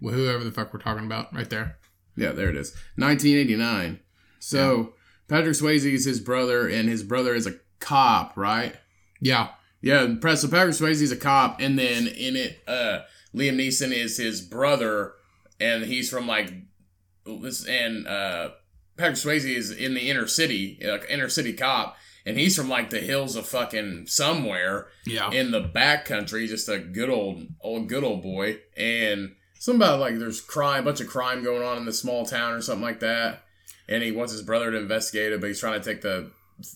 [0.00, 1.78] whoever the fuck we're talking about, right there.
[2.16, 2.72] Yeah, there it is.
[2.96, 4.00] 1989.
[4.38, 4.94] So
[5.28, 8.74] Patrick Swayze is his brother, and his brother is a cop, right?
[9.20, 9.48] Yeah.
[9.86, 13.00] Yeah, press so Patrick Swayze's a cop, and then in it, uh,
[13.34, 15.12] Liam Neeson is his brother,
[15.60, 16.52] and he's from like
[17.24, 18.50] this, and uh,
[18.96, 22.90] Patrick Swayze is in the inner city, like inner city cop, and he's from like
[22.90, 25.30] the hills of fucking somewhere Yeah.
[25.30, 28.58] in the back country, just a good old, old, good old boy.
[28.76, 32.26] And something about like there's crime, a bunch of crime going on in the small
[32.26, 33.44] town or something like that.
[33.88, 36.32] And he wants his brother to investigate it, but he's trying to take the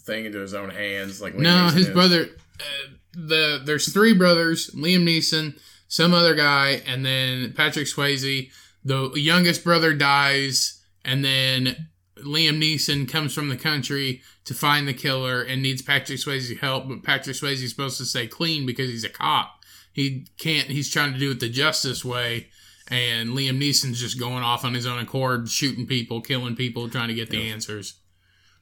[0.06, 1.20] thing into his own hands.
[1.20, 1.92] Like Liam no, Neeson his is.
[1.94, 2.26] brother.
[2.60, 8.50] Uh, the there's three brothers: Liam Neeson, some other guy, and then Patrick Swayze.
[8.82, 14.94] The youngest brother dies, and then Liam Neeson comes from the country to find the
[14.94, 16.88] killer and needs Patrick Swayze's help.
[16.88, 19.60] But Patrick Swayze is supposed to stay clean because he's a cop.
[19.92, 20.68] He can't.
[20.68, 22.48] He's trying to do it the justice way.
[22.88, 27.08] And Liam Neeson's just going off on his own accord, shooting people, killing people, trying
[27.08, 27.94] to get the answers.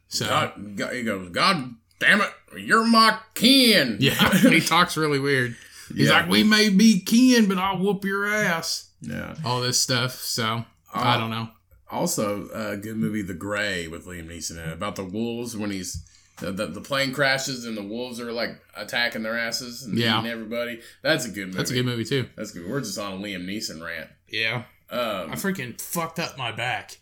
[0.08, 3.96] So God, God, he goes, God damn it, you're my kin.
[4.00, 5.56] Yeah, he talks really weird.
[5.94, 6.20] He's Yeah.
[6.20, 9.34] like, "We may be kin, but I'll whoop your ass." yeah.
[9.44, 10.14] All this stuff.
[10.14, 11.48] So I Uh, don't know.
[11.90, 15.70] Also, a good movie, The Grey, with Liam Neeson in it, about the wolves when
[15.70, 16.04] he's
[16.40, 20.18] the, the, the plane crashes and the wolves are like attacking their asses and Yeah.
[20.20, 20.80] eating everybody.
[21.02, 21.56] That's a good movie.
[21.58, 22.28] That's a good movie too.
[22.36, 22.68] That's good.
[22.68, 24.10] We're just on a Liam Neeson rant.
[24.28, 26.98] Yeah, Um, I freaking fucked up my back.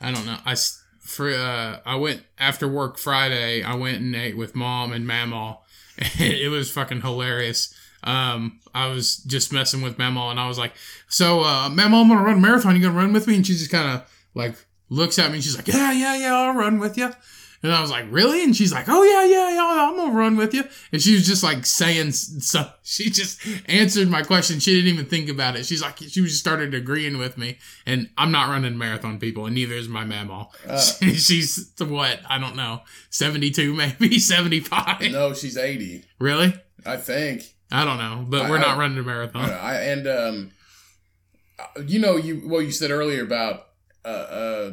[0.00, 0.38] I don't know.
[0.46, 0.54] I
[1.10, 3.62] for uh, I went after work Friday.
[3.62, 5.58] I went and ate with mom and Mamaw.
[5.98, 7.74] it was fucking hilarious.
[8.04, 10.72] Um, I was just messing with Mamaw, and I was like,
[11.08, 12.76] "So, uh, Mamaw, I'm gonna run a marathon.
[12.76, 14.54] You gonna run with me?" And she just kind of like
[14.88, 17.12] looks at me, and she's like, "Yeah, yeah, yeah, I'll run with you."
[17.62, 20.36] And I was like, "Really?" And she's like, "Oh yeah, yeah, yeah, I'm gonna run
[20.36, 22.70] with you." And she was just like saying so.
[22.82, 24.58] She just answered my question.
[24.58, 25.64] She didn't even think about it.
[25.64, 27.58] She's like, she just started agreeing with me.
[27.86, 30.48] And I'm not running marathon, people, and neither is my mamaw.
[30.66, 30.80] Uh.
[31.14, 32.18] she's what?
[32.28, 35.02] I don't know, 72 maybe, 75.
[35.12, 36.52] no, she's 80, Really?
[36.84, 37.54] I think.
[37.70, 39.48] I don't know, but I- we're I- not running a marathon.
[39.50, 40.50] I and um,
[41.58, 43.66] uh, you know, you what you said earlier about
[44.04, 44.70] uh, uh,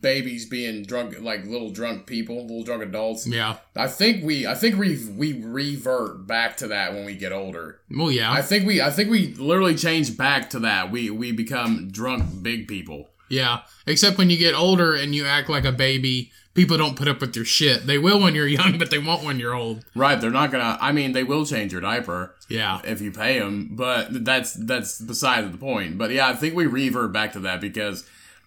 [0.00, 3.26] babies being drunk, like little drunk people, little drunk adults.
[3.26, 3.56] Yeah.
[3.76, 7.80] I think we, I think we we revert back to that when we get older.
[7.90, 8.32] Well, yeah.
[8.32, 10.90] I think we, I think we literally change back to that.
[10.90, 13.10] We we become drunk big people.
[13.28, 13.60] yeah.
[13.86, 17.20] Except when you get older and you act like a baby, people don't put up
[17.20, 17.86] with your shit.
[17.86, 19.84] They will when you're young, but they won't when you're old.
[19.94, 20.20] Right?
[20.20, 20.78] They're not gonna.
[20.80, 22.80] I mean, they will change your diaper Yeah.
[22.84, 25.98] if you pay them, but that's that's beside the point.
[25.98, 28.04] But yeah, I think we revert back to that because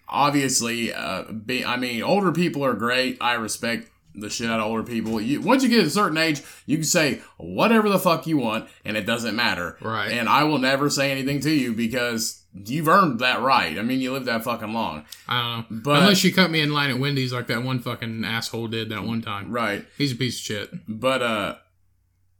[0.08, 3.18] obviously, uh, be, I mean, older people are great.
[3.20, 5.20] I respect the shit out of older people.
[5.20, 8.68] You, once you get a certain age, you can say whatever the fuck you want,
[8.84, 9.76] and it doesn't matter.
[9.80, 10.12] Right.
[10.12, 13.76] And I will never say anything to you because you've earned that right.
[13.76, 15.04] I mean, you lived that fucking long.
[15.28, 15.80] I don't know.
[15.82, 18.90] But- Unless you cut me in line at Wendy's like that one fucking asshole did
[18.90, 19.50] that one time.
[19.50, 19.84] Right.
[19.98, 20.70] He's a piece of shit.
[20.86, 21.54] But uh,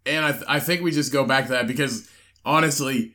[0.06, 2.08] and I th- I think we just go back to that because
[2.44, 3.13] honestly,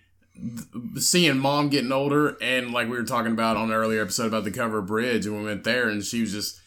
[0.97, 4.43] seeing mom getting older and like we were talking about on an earlier episode about
[4.43, 6.60] the cover bridge and we went there and she was just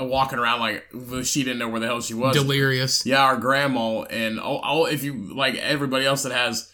[0.00, 0.84] walking around like
[1.24, 2.34] she didn't know where the hell she was.
[2.34, 3.06] Delirious.
[3.06, 6.70] yeah, our grandma and all, all if you like everybody else that has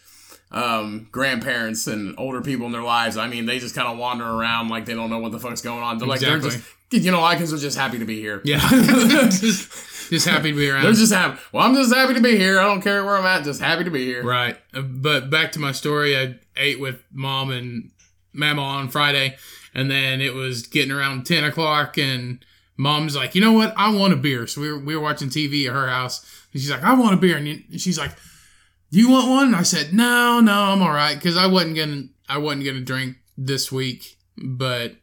[0.51, 4.25] um grandparents and older people in their lives i mean they just kind of wander
[4.25, 6.59] around like they don't know what the fuck's going on they're like they're just
[6.91, 8.59] you know i guess just happy to be here Yeah.
[10.11, 10.83] just, happy to be around.
[10.83, 13.25] they're just happy well i'm just happy to be here i don't care where i'm
[13.25, 14.57] at just happy to be here Right.
[14.73, 17.91] Uh, But back to my story, I ate with mom and
[18.33, 19.35] mama on Friday,
[19.73, 22.43] and then it was getting around 10 o'clock, and
[22.77, 23.73] mom's like, you know what?
[23.77, 24.47] I want a beer.
[24.47, 26.21] So we were, we were watching TV at her house,
[26.53, 27.37] and she's like, I want a beer.
[27.37, 28.11] And she's like,
[28.91, 29.47] do you want one?
[29.47, 31.19] And I said, no, no, I'm all right.
[31.19, 34.95] Cause I wasn't to, I wasn't going to drink this week, but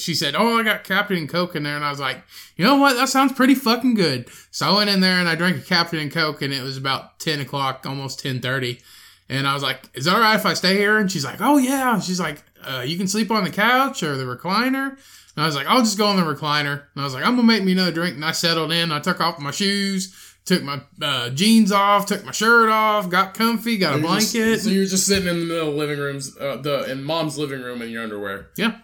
[0.00, 2.22] she said, "Oh, I got Captain and Coke in there," and I was like,
[2.56, 2.94] "You know what?
[2.94, 5.98] That sounds pretty fucking good." So I went in there and I drank a Captain
[5.98, 8.80] and Coke, and it was about ten o'clock, almost ten thirty,
[9.28, 11.40] and I was like, "Is it all right if I stay here?" And she's like,
[11.40, 14.90] "Oh yeah." And she's like, uh, "You can sleep on the couch or the recliner."
[15.36, 17.36] And I was like, "I'll just go on the recliner." And I was like, "I'm
[17.36, 18.90] gonna make me another drink," and I settled in.
[18.92, 20.14] I took off my shoes.
[20.46, 24.32] Took my uh, jeans off, took my shirt off, got comfy, got a You're just-
[24.32, 24.60] blanket.
[24.60, 27.62] so you're just sitting in the middle of living rooms uh, the in mom's living
[27.62, 28.76] room in your underwear Yeah.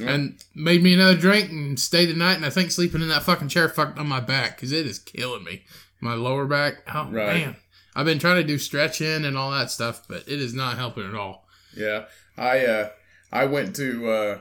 [0.00, 0.10] Yeah.
[0.10, 2.36] And made me another drink and stayed the night.
[2.36, 4.98] And I think sleeping in that fucking chair fucked on my back because it is
[4.98, 5.64] killing me.
[6.00, 6.82] My lower back.
[6.92, 7.44] Oh, Right.
[7.44, 7.56] man.
[7.94, 11.06] I've been trying to do stretching and all that stuff, but it is not helping
[11.08, 11.46] at all.
[11.76, 12.04] Yeah,
[12.38, 12.88] I uh,
[13.32, 14.38] I went to uh,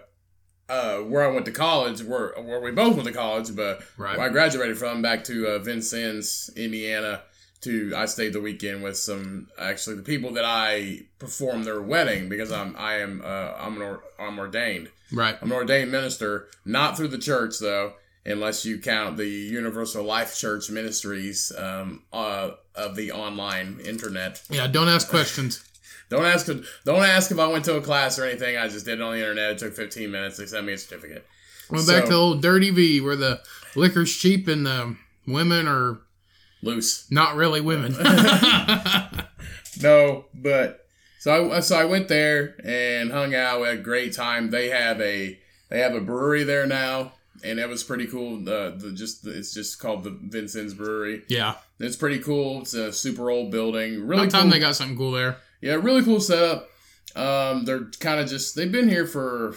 [0.69, 4.17] uh, where I went to college, where where we both went to college, but Right.
[4.17, 7.23] where I graduated from back to uh, Vincennes, Indiana.
[7.63, 12.29] To I stayed the weekend with some actually the people that I performed their wedding
[12.29, 14.89] because I'm I am uh, I'm an or, I'm ordained.
[15.11, 15.35] Right.
[15.41, 17.93] I'm an ordained minister, not through the church though,
[18.25, 24.41] unless you count the Universal Life Church Ministries um, uh, of the online internet.
[24.49, 25.63] Yeah, don't ask questions.
[26.09, 26.47] Don't ask.
[26.85, 28.57] Don't ask if I went to a class or anything.
[28.57, 29.51] I just did it on the internet.
[29.51, 30.37] It took 15 minutes.
[30.37, 31.23] They sent me a certificate.
[31.69, 33.41] Went back to old Dirty V, where the
[33.75, 34.95] liquor's cheap and the
[35.27, 36.01] women are
[36.61, 37.09] Loose.
[37.11, 37.95] not really women.
[39.81, 40.85] No, but
[41.19, 43.61] so I so I went there and hung out.
[43.61, 44.49] We had a great time.
[44.49, 48.37] They have a they have a brewery there now, and it was pretty cool.
[48.37, 51.23] The the just it's just called the Vincennes Brewery.
[51.29, 51.55] yeah.
[51.79, 52.61] It's pretty cool.
[52.61, 54.05] It's a super old building.
[54.05, 55.37] Really One time they got something cool there.
[55.61, 56.67] Yeah, really cool setup.
[57.15, 59.55] Um, they're kind of just they've been here for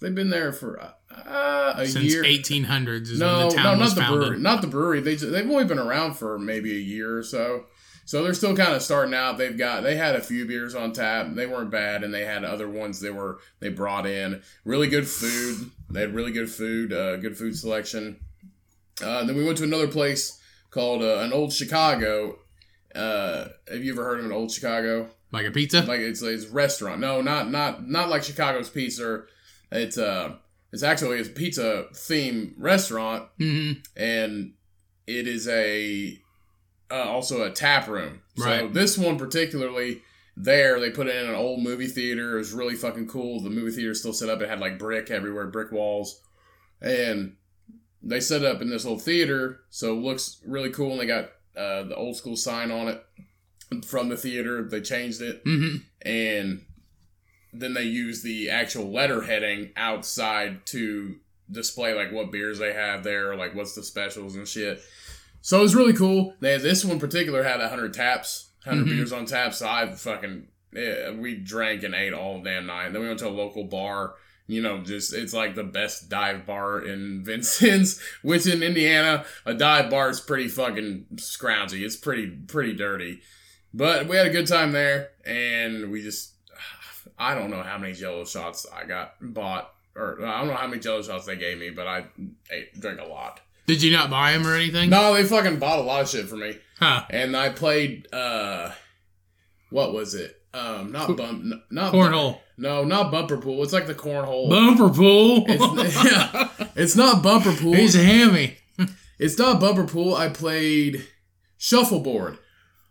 [0.00, 0.92] they've been there for
[1.26, 2.22] uh, a Since year.
[2.22, 4.20] 1800s is no, when the no, town not was the founded.
[4.20, 4.38] brewery.
[4.40, 5.00] Not the brewery.
[5.00, 7.64] They they've only been around for maybe a year or so.
[8.04, 9.36] So they're still kind of starting out.
[9.36, 11.26] They've got they had a few beers on tap.
[11.34, 14.42] They weren't bad, and they had other ones they were they brought in.
[14.64, 15.70] Really good food.
[15.90, 16.92] They had really good food.
[16.92, 18.20] Uh, good food selection.
[19.02, 22.38] Uh, then we went to another place called uh, an Old Chicago.
[22.94, 25.08] Uh, have you ever heard of an Old Chicago?
[25.30, 25.82] Like a pizza?
[25.82, 27.00] like it's it's a restaurant.
[27.00, 29.24] No, not not not like Chicago's Pizza.
[29.70, 30.36] It's uh
[30.72, 34.54] it's actually a pizza theme restaurant, hmm and
[35.06, 36.18] it is a
[36.90, 38.20] uh, also a tap room.
[38.36, 40.02] So this one particularly.
[40.40, 42.36] There, they put it in an old movie theater.
[42.36, 43.40] It was really fucking cool.
[43.40, 44.40] The movie theater is still set up.
[44.40, 46.20] It had like brick everywhere, brick walls,
[46.80, 47.34] and
[48.04, 50.92] they set it up in this old theater, so it looks really cool.
[50.92, 51.24] And they got
[51.56, 53.04] uh, the old school sign on it
[53.84, 54.62] from the theater.
[54.62, 56.64] They changed it hmm and
[57.52, 61.16] then they use the actual letter heading outside to
[61.50, 64.80] display like what beers they have there, like what's the specials and shit.
[65.40, 66.34] So it was really cool.
[66.40, 68.90] They this one in particular had hundred taps, 100 Mhm.
[68.96, 69.54] beers on tap.
[69.54, 72.92] So I fucking yeah, we drank and ate all damn night.
[72.92, 74.14] Then we went to a local bar.
[74.46, 79.54] You know, just it's like the best dive bar in Vincennes, which in Indiana, a
[79.54, 81.82] dive bar is pretty fucking scroungy.
[81.84, 83.20] It's pretty pretty dirty.
[83.74, 86.32] But we had a good time there, and we just
[87.18, 90.66] I don't know how many Jello shots I got bought, or I don't know how
[90.66, 92.04] many Jello shots they gave me, but I
[92.50, 93.40] ate drank a lot.
[93.66, 94.88] Did you not buy them or anything?
[94.90, 97.04] No, they fucking bought a lot of shit for me, Huh.
[97.10, 98.70] and I played uh,
[99.70, 100.34] what was it?
[100.54, 102.40] Um, not bump, not Cornhole.
[102.56, 103.62] no, not bumper pool.
[103.62, 104.48] It's like the cornhole.
[104.48, 105.44] Bumper pool.
[105.48, 107.74] It's, yeah, it's not bumper pool.
[107.74, 108.56] He's a hammy.
[109.18, 110.14] It's not bumper pool.
[110.14, 111.04] I played
[111.58, 112.38] shuffleboard.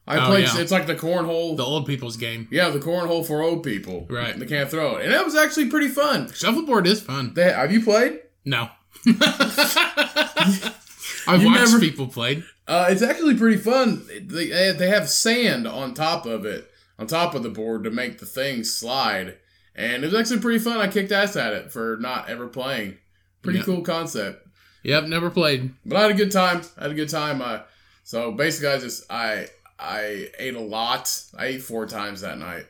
[0.07, 0.45] I Oh, played.
[0.45, 0.59] yeah.
[0.59, 1.57] It's like the cornhole.
[1.57, 2.47] The old people's game.
[2.51, 4.07] yeah, the cornhole for old people.
[4.09, 4.37] Right.
[4.39, 6.31] They can't throw it, and that was actually pretty fun.
[6.31, 7.33] Shuffleboard is fun.
[7.33, 8.21] They, have you played?
[8.45, 8.69] No.
[11.27, 12.43] I've You watched never- people play.
[12.67, 14.05] Uh, it's actually pretty fun.
[14.21, 18.19] They they have sand on top of it, on top of the board to make
[18.19, 19.37] the thing slide,
[19.75, 20.77] and it was actually pretty fun.
[20.77, 22.97] I kicked ass at it for not ever playing.
[23.41, 24.45] Pretty cool concept.
[24.83, 25.71] Yep, never played.
[25.85, 26.61] But I had a good time.
[26.77, 27.41] I had a good time.
[27.41, 27.59] Uh,
[28.03, 29.47] so basically, I just I
[29.79, 31.23] I ate a lot.
[31.37, 32.65] I ate four times that night,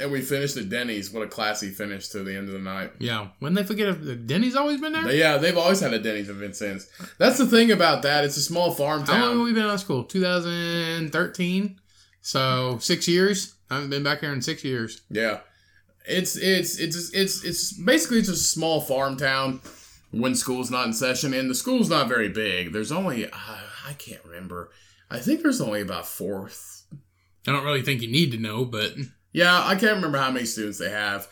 [0.00, 1.12] and we finished at Denny's.
[1.12, 2.92] What a classy finish to the end of the night.
[2.98, 3.28] Yeah.
[3.38, 5.10] When they forget if Denny's always been there?
[5.12, 6.88] Yeah, they've always had a Denny's in Vincennes.
[7.18, 8.24] That's the thing about that.
[8.24, 9.16] It's a small farm town.
[9.16, 10.04] How long have we been out of school?
[10.04, 11.80] 2013.
[12.22, 13.54] So six years.
[13.70, 15.02] I haven't been back here in six years.
[15.10, 15.40] Yeah,
[16.06, 19.60] it's it's it's it's it's basically it's a small farm town
[20.10, 22.72] when school's not in session, and the school's not very big.
[22.72, 23.30] There's only uh,
[23.86, 24.70] I can't remember.
[25.10, 26.50] I think there's only about four
[27.48, 28.92] I don't really think you need to know, but
[29.32, 31.28] Yeah, I can't remember how many students they have.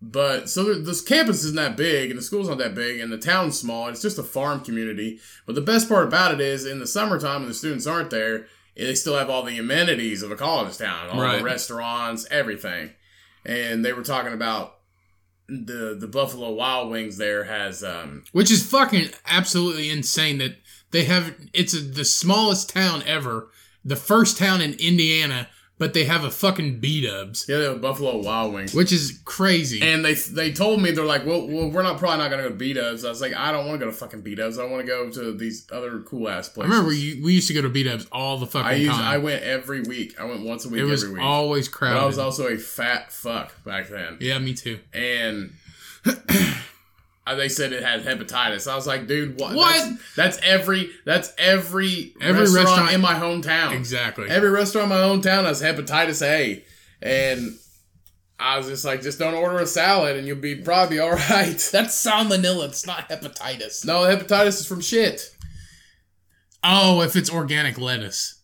[0.00, 3.10] But so the, this campus isn't that big, and the school's not that big, and
[3.10, 3.88] the town's small.
[3.88, 5.18] It's just a farm community.
[5.46, 8.46] But the best part about it is, in the summertime when the students aren't there,
[8.76, 11.38] they still have all the amenities of a college town, all Right.
[11.38, 12.90] the restaurants, everything.
[13.44, 14.74] And they were talking about
[15.48, 20.56] the the Buffalo Wild Wings there has um which is fucking absolutely insane that
[20.90, 21.34] they have.
[21.52, 23.48] It's a, the smallest town ever,
[23.84, 25.48] the first town in Indiana,
[25.78, 28.74] but they have a fucking B Dubs, yeah they have Buffalo Wild Wings.
[28.74, 29.80] which is crazy.
[29.80, 32.48] And they they told me they're like, well, well we're not probably not gonna go
[32.48, 33.04] to B Dubs.
[33.04, 34.58] I was like, I don't want to go to fucking B Dubs.
[34.58, 36.72] I want to go to these other cool ass places.
[36.72, 38.90] I remember you, we used to go to B Dubs all the fucking I used,
[38.90, 39.04] time.
[39.04, 40.18] I went every week.
[40.20, 41.22] I went once a week it was every week.
[41.22, 42.00] always but crowded.
[42.00, 44.80] I was also a fat fuck back then, yeah, me too.
[44.92, 45.52] and
[47.28, 48.70] Uh, they said it had hepatitis.
[48.70, 49.54] I was like, dude, what?
[49.54, 49.74] What?
[49.76, 53.72] That's, that's every that's every Every restaurant, restaurant- in my hometown.
[53.74, 54.28] Exactly.
[54.30, 56.64] Every restaurant in my hometown has hepatitis A,
[57.02, 57.58] and
[58.40, 61.58] I was just like, just don't order a salad, and you'll be probably all right.
[61.72, 62.68] That's salmonella.
[62.68, 63.84] It's not hepatitis.
[63.84, 65.20] No, hepatitis is from shit.
[66.64, 68.40] Oh, if it's organic lettuce.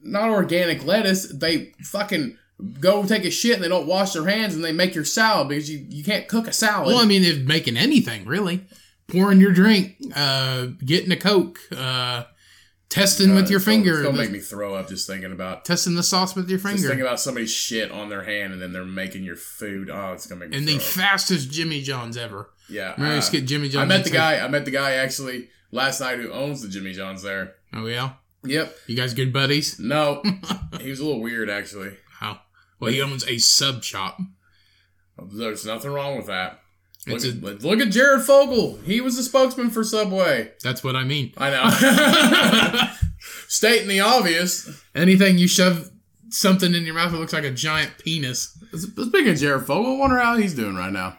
[0.00, 1.26] Not organic lettuce.
[1.32, 2.38] They fucking
[2.80, 5.48] go take a shit and they don't wash their hands and they make your salad
[5.48, 6.86] because you, you can't cook a salad.
[6.88, 8.64] Well, I mean, if making anything really,
[9.08, 12.24] pouring your drink, uh, getting a coke, uh,
[12.88, 15.64] testing with your finger, the- make me throw up just thinking about.
[15.64, 18.72] testing the sauce with your Just thinking about somebody's shit on their hand and then
[18.72, 19.90] they're making your food.
[19.90, 20.82] Oh, it's gonna make me and the up.
[20.82, 22.50] fastest Jimmy John's ever.
[22.68, 22.94] yeah.
[22.96, 23.84] Remember, uh, get Jimmy John's.
[23.92, 24.38] I met the guy.
[24.38, 27.54] I met the guy actually last night who owns the Jimmy John's there.
[27.74, 28.12] Oh yeah,
[28.44, 28.74] Yep.
[28.86, 29.78] you guys good buddies?
[29.80, 30.22] No,
[30.80, 31.90] he was a little weird actually.
[32.78, 34.18] Well, he owns a sub shop.
[35.32, 36.60] There's nothing wrong with that.
[37.06, 38.78] Look, It's at, look at Jared Fogle.
[38.84, 40.52] He was the spokesman for Subway.
[40.62, 41.32] That's what I mean.
[41.38, 42.88] I know.
[43.48, 44.82] Stating the obvious.
[44.94, 45.90] Anything you shove
[46.30, 48.58] something in your mouth that looks like a giant penis.
[48.74, 51.16] Speaking of Jared Fogle, I wonder how he's doing right now.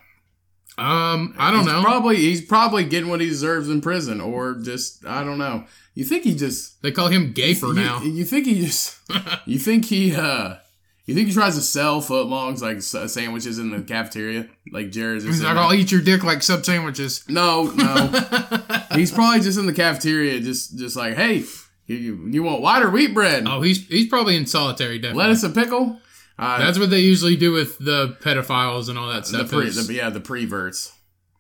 [0.78, 1.82] Um, I don't He's know.
[1.82, 5.66] Probably he's probably getting what he deserves in prison, or just I don't know.
[5.96, 8.02] You think he just they call him Gafer you, now.
[8.04, 8.96] You think he just
[9.48, 10.58] you think he uh
[11.08, 15.42] you think he tries to sell footlongs like sandwiches in the cafeteria like Jared's He's
[15.42, 15.56] like.
[15.56, 17.24] I'll eat your dick like sub sandwiches.
[17.30, 18.12] No, no.
[18.92, 21.46] he's probably just in the cafeteria, just just like, hey,
[21.86, 23.46] you, you, want white or wheat bread?
[23.48, 25.24] Oh, he's he's probably in solitary definitely.
[25.24, 26.00] Lettuce and pickle.
[26.38, 29.50] Uh, That's what they usually do with the pedophiles and all that the stuff.
[29.50, 30.94] pre, the, yeah, the preverts.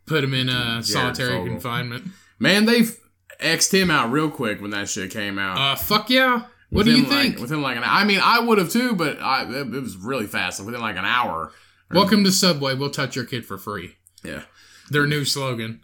[0.05, 1.47] put them in uh, solitary Fogle.
[1.47, 2.05] confinement.
[2.39, 2.97] Man, they've
[3.41, 5.57] xed him out real quick when that shit came out.
[5.57, 6.45] Uh, fuck yeah.
[6.69, 7.35] What do you think?
[7.35, 9.95] Like, within like an, I mean, I would have too, but I it, it was
[9.95, 10.63] really fast.
[10.63, 11.51] Within like an hour.
[11.91, 12.75] Welcome to Subway.
[12.75, 13.95] We'll touch your kid for free.
[14.23, 14.43] Yeah.
[14.89, 15.81] Their new slogan,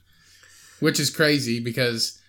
[0.81, 2.19] which is crazy because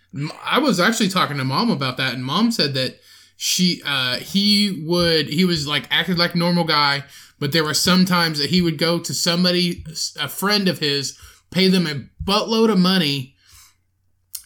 [0.45, 3.01] I was actually talking to mom about that, and mom said that
[3.37, 7.05] she, uh, he would, he was like acted like a normal guy,
[7.41, 9.85] but there were some times that he would go to somebody,
[10.21, 11.19] a friend of his,
[11.51, 13.35] pay them a buttload of money,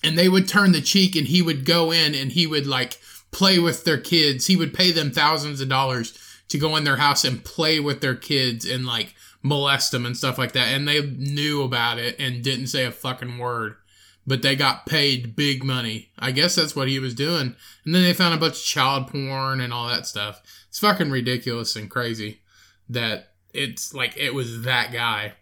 [0.02, 2.96] and they would turn the cheek, and he would go in and he would like
[3.30, 4.46] play with their kids.
[4.46, 6.18] He would pay them thousands of dollars
[6.48, 10.16] to go in their house and play with their kids and like molest them and
[10.16, 10.68] stuff like that.
[10.68, 13.76] And they knew about it and didn't say a fucking word.
[14.26, 16.10] But they got paid big money.
[16.18, 17.56] I guess that's what he was doing.
[17.84, 20.42] And then they found a bunch of child porn and all that stuff.
[20.68, 22.42] It's fucking ridiculous and crazy
[22.90, 25.32] that it's like it was that guy.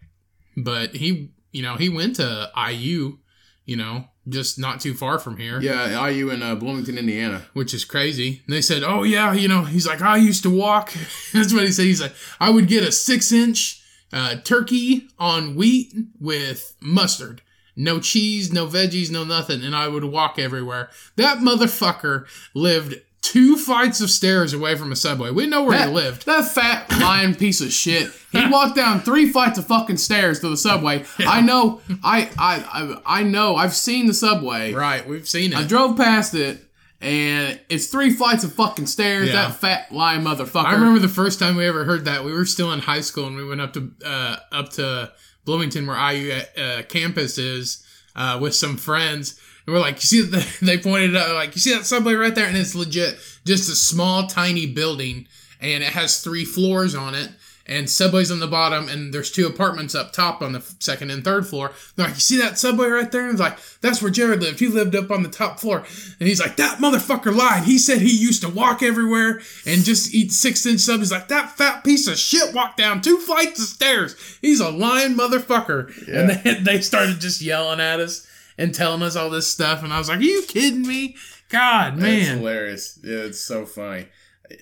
[0.56, 3.18] But he, you know, he went to IU,
[3.64, 7.46] you know, just not too far from here Yeah, IU in uh, Bloomington, Indiana.
[7.52, 8.42] which is crazy.
[8.46, 10.92] And they said, "Oh yeah, you know," he's like, "I used to walk."
[11.32, 11.86] That's what he said.
[11.86, 17.42] He's like, "I would get a six-inch uh, turkey on wheat with mustard,
[17.76, 23.56] no cheese, no veggies, no nothing, and I would walk everywhere." That motherfucker lived two
[23.56, 25.30] flights of stairs away from a subway.
[25.32, 26.26] We know where That, he lived.
[26.26, 28.12] that fat lying piece of shit.
[28.30, 31.04] He walked down three flights of fucking stairs to the subway.
[31.18, 31.80] I know.
[32.04, 33.56] I, I I I know.
[33.56, 34.72] I've seen the subway.
[34.72, 35.58] Right, we've seen it.
[35.58, 36.60] I drove past it,
[37.00, 39.28] and it's three flights of fucking stairs.
[39.28, 39.48] Yeah.
[39.48, 40.64] That fat lying motherfucker.
[40.66, 42.24] I remember the first time we ever heard that.
[42.24, 45.12] We were still in high school, and we went up to uh, up to
[45.44, 49.40] Bloomington, where IU uh, campus is, uh, with some friends.
[49.66, 52.34] And we're like, you see, that they pointed out, like, you see that subway right
[52.34, 55.26] there, and it's legit just a small, tiny building,
[55.60, 57.30] and it has three floors on it.
[57.68, 61.24] And subway's on the bottom, and there's two apartments up top on the second and
[61.24, 61.72] third floor.
[61.96, 63.22] They're like, you see that subway right there?
[63.22, 64.60] And it's like, that's where Jared lived.
[64.60, 65.78] He lived up on the top floor.
[65.78, 67.64] And he's like, that motherfucker lied.
[67.64, 71.00] He said he used to walk everywhere and just eat six inch subs.
[71.00, 74.14] He's like, that fat piece of shit walked down two flights of stairs.
[74.40, 75.88] He's a lying motherfucker.
[76.06, 78.28] And then they started just yelling at us
[78.58, 79.82] and telling us all this stuff.
[79.82, 81.16] And I was like, are you kidding me?
[81.48, 82.38] God, It's man.
[82.38, 82.98] hilarious.
[83.04, 84.06] Yeah, it's so funny.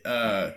[0.04, 0.50] Uh,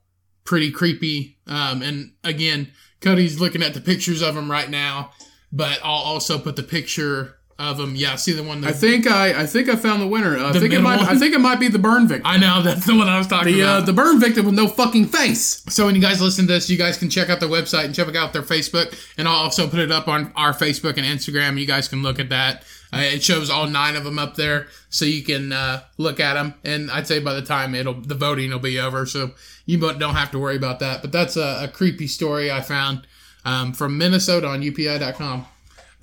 [0.43, 1.37] pretty creepy.
[1.47, 2.71] Um, and again,
[3.01, 5.11] Cody's looking at the pictures of them right now,
[5.51, 7.95] but I'll also put the picture of them.
[7.95, 8.61] Yeah, see the one.
[8.61, 10.37] That, I think I I think I found the winner.
[10.37, 11.07] I The think it might one?
[11.07, 12.25] I think it might be the burn victim.
[12.25, 13.85] I know that's the one I was talking The uh, about.
[13.85, 15.63] the burn victim with no fucking face.
[15.69, 17.95] So when you guys listen to this, you guys can check out their website and
[17.95, 21.59] check out their Facebook, and I'll also put it up on our Facebook and Instagram.
[21.59, 22.63] You guys can look at that.
[22.91, 26.35] Uh, it shows all nine of them up there, so you can uh, look at
[26.35, 26.53] them.
[26.63, 29.31] And I'd say by the time it'll the voting will be over, so
[29.65, 31.01] you don't have to worry about that.
[31.01, 33.07] But that's a, a creepy story I found
[33.45, 35.47] um, from Minnesota on UPI.com.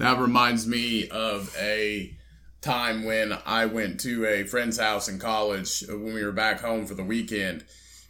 [0.01, 2.16] That reminds me of a
[2.62, 6.61] time when I went to a friend's house in college uh, when we were back
[6.61, 7.64] home for the weekend,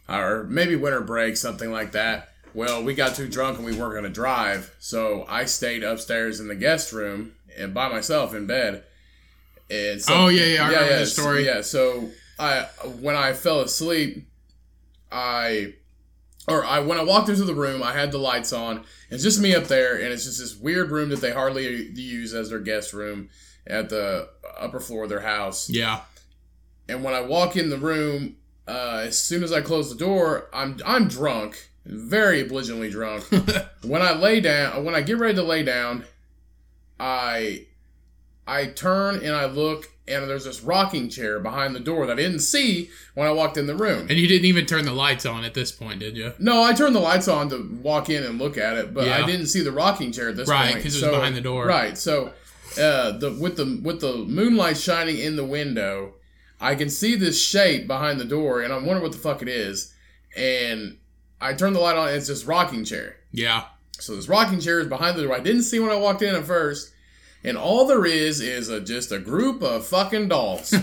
[0.07, 2.29] or maybe winter break, something like that.
[2.53, 6.39] Well, we got too drunk and we weren't going to drive, so I stayed upstairs
[6.39, 8.83] in the guest room and by myself in bed.
[9.69, 11.45] And so, Oh, yeah, yeah, I remember this so- story.
[11.45, 12.67] Yeah, so I
[13.01, 14.27] when I fell asleep,
[15.11, 15.73] I
[16.47, 18.83] or I when I walked into the room, I had the lights on.
[19.09, 22.33] It's just me up there, and it's just this weird room that they hardly use
[22.33, 23.29] as their guest room
[23.67, 25.69] at the upper floor of their house.
[25.69, 26.01] Yeah,
[26.87, 28.37] And when I walk in the room,
[28.67, 33.23] uh, as soon as I close the door, I'm I'm drunk, very belligerently drunk.
[33.83, 36.05] when I lay down, when I get ready to lay down,
[36.99, 37.67] I
[38.47, 42.21] I turn and I look, and there's this rocking chair behind the door that I
[42.21, 44.07] didn't see when I walked in the room.
[44.09, 46.33] and you didn't even turn the lights on at this point, did you?
[46.39, 49.17] No, I turned the lights on to walk in and look at it, but Yeah.
[49.23, 50.59] I didn't see the rocking chair at this point.
[50.59, 50.83] Right, point.
[50.83, 51.65] 'cause it was behind the door.
[51.65, 52.33] Right, so
[52.79, 56.13] uh, the with the with the moonlight shining in the window,
[56.59, 59.47] I can see this shape behind the door, and I'm wondering what the fuck it
[59.49, 59.93] is.
[60.37, 60.97] And
[61.41, 63.17] I turn the light on, and it's this rocking chair.
[63.33, 63.63] Yeah,
[63.99, 65.35] So this rocking chair is behind the door.
[65.35, 66.91] I didn't see when I walked in at first,
[67.43, 70.73] and all there is is a, just a group of fucking dolls.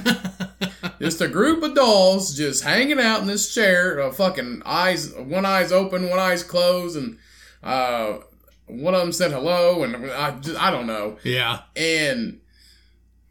[1.01, 4.01] just a group of dolls just hanging out in this chair.
[4.01, 7.19] Uh, fucking eyes, one eye's open, one eye's closed, and
[7.63, 8.19] uh,
[8.67, 11.61] one of them said hello, and I just, I don't know, yeah.
[11.77, 12.41] and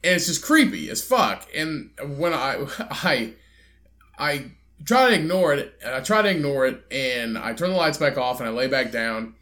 [0.04, 1.48] and it's just creepy as fuck.
[1.56, 3.34] And when I I
[4.18, 4.52] I
[4.86, 7.98] try to ignore it, and I try to ignore it, and I turn the lights
[7.98, 9.36] back off, and I lay back down.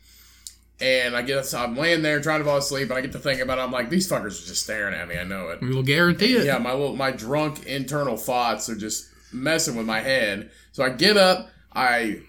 [0.81, 3.43] And I guess I'm laying there trying to fall asleep, and I get to thinking
[3.43, 3.61] about it.
[3.61, 5.17] I'm like, these fuckers are just staring at me.
[5.17, 5.61] I know it.
[5.61, 6.45] We'll guarantee it.
[6.45, 10.51] Yeah, my little my drunk internal thoughts are just messing with my head.
[10.73, 12.21] So I get up, I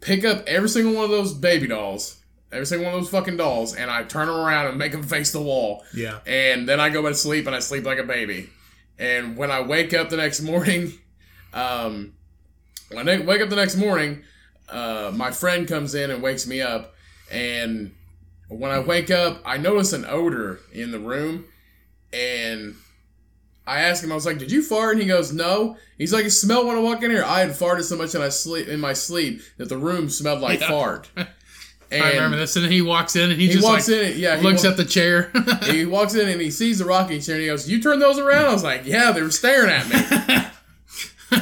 [0.00, 2.20] pick up every single one of those baby dolls,
[2.52, 5.02] every single one of those fucking dolls, and I turn them around and make them
[5.02, 5.84] face the wall.
[5.94, 6.18] Yeah.
[6.26, 8.50] And then I go to sleep and I sleep like a baby.
[8.98, 10.92] And when I wake up the next morning,
[11.52, 12.14] um,
[12.90, 14.22] when I wake up the next morning,
[14.68, 16.94] uh, my friend comes in and wakes me up.
[17.30, 17.92] And
[18.48, 21.44] when I wake up, I notice an odor in the room.
[22.12, 22.74] And
[23.66, 26.24] I asked him, I was like, "Did you fart?" And he goes, "No." He's like,
[26.24, 27.24] "It smelled when I walk in here.
[27.24, 30.40] I had farted so much in I sleep in my sleep that the room smelled
[30.40, 30.68] like Yeah.
[30.68, 31.08] fart."
[31.88, 33.98] And I remember this, and then he walks in and he, He just walks like,
[34.14, 34.36] in, yeah.
[34.38, 35.30] He looks wa- at the chair.
[35.66, 38.18] he walks in and he sees the rocking chair and he goes, "You turn those
[38.18, 41.36] around?" I was like, "Yeah, they were staring at me."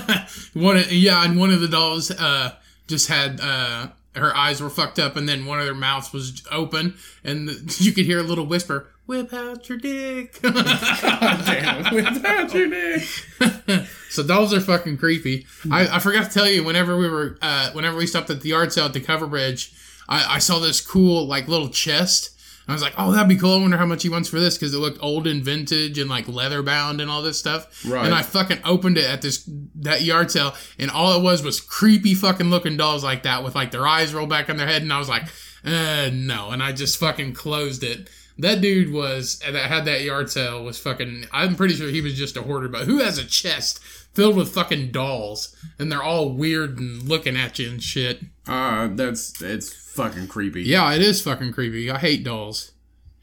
[0.63, 2.55] one, of, yeah, and one of the dolls uh,
[2.87, 6.43] just had uh, her eyes were fucked up, and then one of their mouths was
[6.51, 12.55] open, and the, you could hear a little whisper, "Whip out your dick." Damn, without
[12.55, 13.87] you, dick.
[14.11, 15.47] so dolls are fucking creepy.
[15.71, 18.51] I, I forgot to tell you, whenever we were, uh, whenever we stopped at the
[18.51, 19.73] yard sale at the Cover Bridge,
[20.09, 22.31] I, I saw this cool like little chest.
[22.67, 23.59] I was like, oh, that'd be cool.
[23.59, 26.09] I wonder how much he wants for this because it looked old and vintage and
[26.09, 27.85] like leather bound and all this stuff.
[27.85, 28.07] Right.
[28.07, 31.61] And I fucking opened it at this that yard sale, and all it was was
[31.61, 34.83] creepy fucking looking dolls like that with like their eyes rolled back on their head,
[34.83, 35.25] and I was like,
[35.65, 38.09] uh, no, and I just fucking closed it.
[38.39, 41.27] That dude was that had that yard sale was fucking.
[41.31, 43.79] I'm pretty sure he was just a hoarder, but who has a chest
[44.13, 48.23] filled with fucking dolls and they're all weird and looking at you and shit?
[48.47, 50.65] Uh, that's it's fucking creepy.
[50.65, 51.91] Yeah, it is fucking creepy.
[51.91, 52.73] I hate dolls.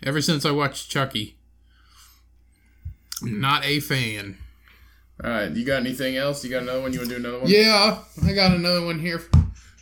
[0.02, 1.38] Ever since I watched Chucky,
[3.22, 4.38] not a fan.
[5.24, 6.44] All right, you got anything else?
[6.44, 6.94] You got another one?
[6.94, 7.50] You want to do another one?
[7.50, 9.22] Yeah, I got another one here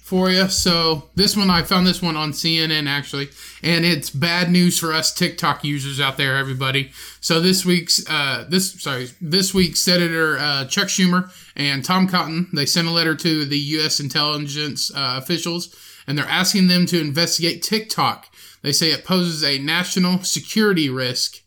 [0.10, 0.48] for you.
[0.48, 3.30] So this one I found this one on CNN actually,
[3.62, 6.92] and it's bad news for us TikTok users out there, everybody.
[7.22, 12.50] So this week's uh, this sorry this week's Senator uh, Chuck Schumer and Tom Cotton
[12.54, 14.00] they sent a letter to the U.S.
[14.00, 15.76] intelligence uh, officials,
[16.08, 18.28] and they're asking them to investigate TikTok.
[18.64, 21.38] They say it poses a national security risk.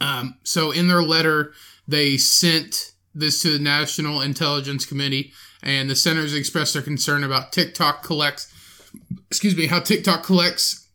[0.00, 1.52] Um, so in their letter,
[1.88, 7.52] they sent this to the National Intelligence Committee, and the senators expressed their concern about
[7.52, 8.52] TikTok collects,
[9.30, 10.86] excuse me, how TikTok collects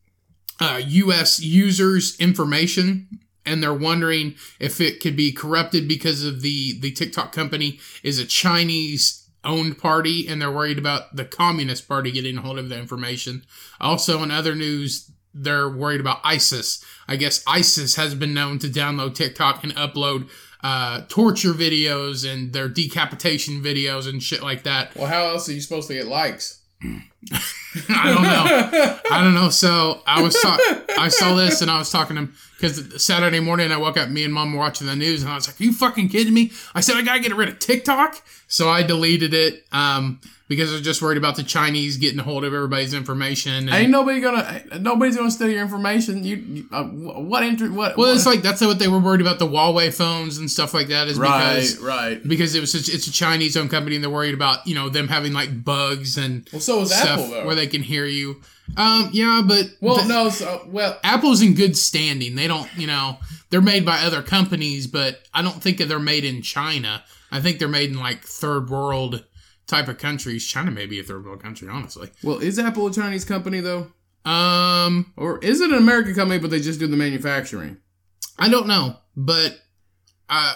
[0.59, 1.39] uh, U.S.
[1.39, 3.07] users' information,
[3.45, 8.19] and they're wondering if it could be corrupted because of the the TikTok company is
[8.19, 12.69] a Chinese owned party, and they're worried about the Communist Party getting a hold of
[12.69, 13.43] the information.
[13.79, 16.83] Also, in other news, they're worried about ISIS.
[17.07, 20.29] I guess ISIS has been known to download TikTok and upload
[20.63, 24.95] uh, torture videos and their decapitation videos and shit like that.
[24.95, 26.61] Well, how else are you supposed to get likes?
[26.83, 28.99] I don't know.
[29.11, 29.49] I don't know.
[29.49, 33.39] So I was ta- I saw this and I was talking to him because Saturday
[33.39, 35.59] morning I woke up, me and mom were watching the news and I was like,
[35.59, 36.51] Are you fucking kidding me?
[36.75, 38.21] I said I gotta get rid of TikTok.
[38.51, 39.65] So I deleted it.
[39.71, 40.19] Um,
[40.51, 43.53] because I was just worried about the Chinese getting a hold of everybody's information.
[43.53, 44.61] And, Ain't nobody gonna.
[44.81, 46.25] Nobody's gonna steal your information.
[46.25, 47.71] You, you uh, what interest?
[47.71, 47.95] What?
[47.95, 48.15] well, what?
[48.17, 51.07] it's like that's what they were worried about the Huawei phones and stuff like that.
[51.07, 52.27] Is right, because right.
[52.27, 54.89] because it was such, it's a Chinese owned company and they're worried about you know
[54.89, 57.45] them having like bugs and Well, so is Apple though.
[57.45, 58.41] where they can hear you.
[58.75, 60.29] Um, yeah, but well, the- no.
[60.29, 62.35] So well, Apple's in good standing.
[62.35, 63.19] They don't, you know,
[63.51, 67.05] they're made by other companies, but I don't think that they're made in China.
[67.31, 69.25] I think they're made in like third world
[69.67, 70.45] type of countries.
[70.45, 72.09] China may be a third world country, honestly.
[72.23, 73.87] well, is Apple a Chinese company though,
[74.25, 77.77] Um, or is it an American company but they just do the manufacturing?
[78.37, 79.59] I don't know, but
[80.29, 80.55] I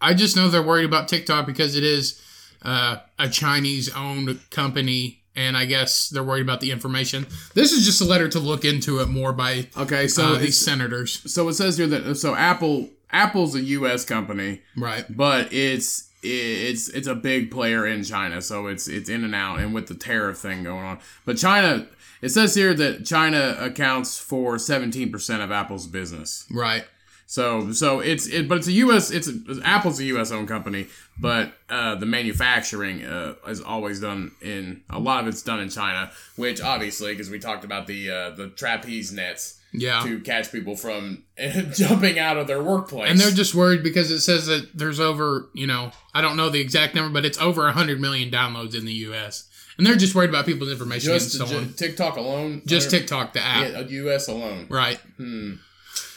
[0.00, 2.20] I just know they're worried about TikTok because it is
[2.62, 7.26] uh, a Chinese owned company, and I guess they're worried about the information.
[7.54, 10.58] This is just a letter to look into it more by Okay, so uh, these
[10.58, 14.04] senators, so it says here that so Apple Apple's a U.S.
[14.04, 15.04] company, right?
[15.14, 19.58] but it's it's it's a big player in China, so it's it's in and out,
[19.58, 20.98] and with the tariff thing going on.
[21.24, 21.86] But China,
[22.20, 26.46] it says here that China accounts for seventeen percent of Apple's business.
[26.50, 26.84] Right.
[27.26, 29.10] So so it's it, but it's a U.S.
[29.10, 30.30] It's a, Apple's a U.S.
[30.30, 35.42] owned company, but uh, the manufacturing uh, is always done in a lot of it's
[35.42, 40.02] done in China, which obviously because we talked about the uh, the trapeze nets Yeah.
[40.02, 41.24] to catch people from
[41.72, 43.10] jumping out of their workplace.
[43.10, 46.50] And they're just worried because it says that there's over, you know, I don't know
[46.50, 49.48] the exact number, but it's over 100 million downloads in the U.S.
[49.78, 51.72] And they're just worried about people's information just and so on.
[51.72, 53.70] TikTok alone, Just TikTok, the app.
[53.72, 54.28] yeah, U.S.
[54.28, 54.66] alone.
[54.68, 54.98] Right.
[55.16, 55.54] Hmm.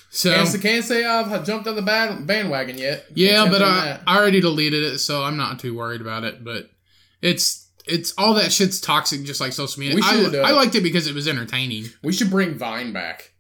[0.10, 3.06] So, Can't, can't say I've jumped on the band, bandwagon yet.
[3.14, 4.00] yeah, but I.
[4.08, 6.42] I already deleted it, so I'm not too worried about it.
[6.42, 6.70] But
[7.22, 10.00] it's it's all that shit's toxic, just like social media.
[10.04, 11.86] I, uh, I liked it because it was entertaining.
[12.02, 13.32] we should bring Vine back.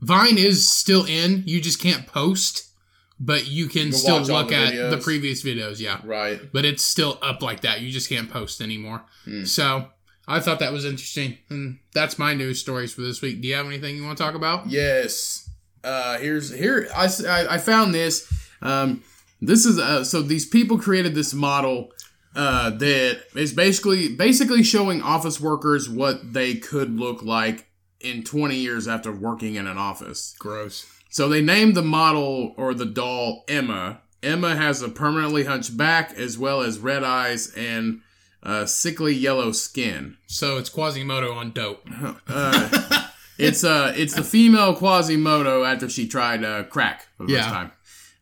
[0.00, 1.42] Vine is still in.
[1.46, 2.70] You just can't post,
[3.18, 5.80] but you can can still look the at the previous videos.
[5.80, 6.00] Yeah.
[6.04, 6.40] Right.
[6.52, 7.80] but it's still up like that.
[7.80, 9.02] You just can't post anymore.
[9.24, 9.44] Hmm.
[9.44, 9.88] So
[10.26, 13.40] I thought that was interesting, and that's my news stories for this week.
[13.40, 14.68] Do you have anything you want to talk about?
[14.68, 15.50] Yes.
[15.82, 17.08] Uh, here's here I
[17.50, 18.30] I found this.
[18.62, 19.02] Um,
[19.40, 21.92] this is uh, so these people created this model
[22.36, 27.66] uh, that is basically basically showing office workers what they could look like
[28.00, 30.34] in 20 years after working in an office.
[30.38, 30.86] Gross.
[31.10, 34.00] So they named the model or the doll Emma.
[34.22, 38.00] Emma has a permanently hunched back as well as red eyes and
[38.42, 40.16] uh, sickly yellow skin.
[40.26, 41.86] So it's Quasimodo on dope.
[42.28, 43.06] Uh,
[43.38, 47.42] it's uh, it's the female Quasimodo after she tried uh, crack for the Yeah.
[47.42, 47.72] first time.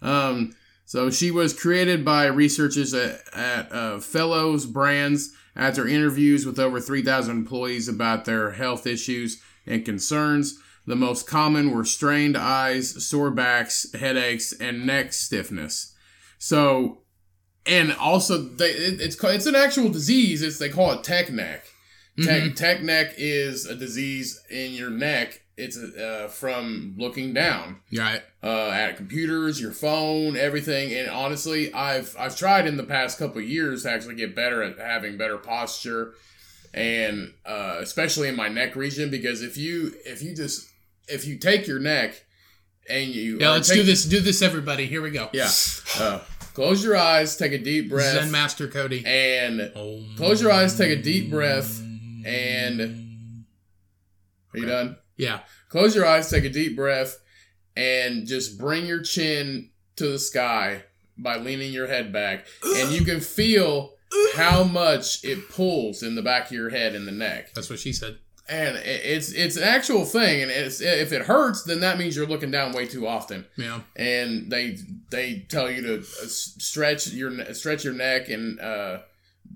[0.01, 6.59] Um, so she was created by researchers at, at uh, Fellowes Brands after interviews with
[6.61, 10.59] over 3,000 employees about their health issues and concerns.
[10.87, 15.95] The most common were strained eyes, sore backs, headaches, and neck stiffness.
[16.39, 17.03] So,
[17.67, 20.41] and also they, it, it's it's an actual disease.
[20.43, 21.65] It's they call it tech neck.
[22.23, 22.57] Tech, Mhm.
[22.57, 25.43] tech neck is a disease in your neck.
[25.57, 28.23] It's uh, from looking down Right.
[28.43, 30.93] uh, at computers, your phone, everything.
[30.95, 34.63] And honestly, I've I've tried in the past couple of years to actually get better
[34.63, 36.15] at having better posture,
[36.75, 39.11] and uh, especially in my neck region.
[39.11, 40.69] Because if you if you just
[41.09, 42.25] if you take your neck
[42.89, 44.05] and you Yeah, let's do this.
[44.05, 44.87] Do this, everybody.
[44.87, 45.29] Here we go.
[45.33, 45.51] Yeah,
[45.99, 46.21] uh,
[46.55, 49.03] close your eyes, take a deep breath, Zen Master Cody.
[49.07, 50.15] and Om.
[50.17, 51.81] close your eyes, take a deep breath,
[52.25, 52.81] and
[54.55, 54.71] are you Okay.
[54.73, 54.97] done?
[55.17, 55.41] Yeah.
[55.69, 57.19] Close your eyes, take a deep breath,
[57.77, 60.85] and just bring your chin to the sky
[61.19, 62.47] by leaning your head back.
[62.77, 63.95] And you can feel
[64.35, 67.53] how much it pulls in the back of your head and the neck.
[67.55, 68.19] That's what she said.
[68.51, 72.27] And it's it's an actual thing, and it's if it hurts, then that means you're
[72.27, 73.45] looking down way too often.
[73.59, 73.81] Yeah.
[73.95, 74.79] And they
[75.11, 79.01] they tell you to uh, stretch your stretch your neck and uh,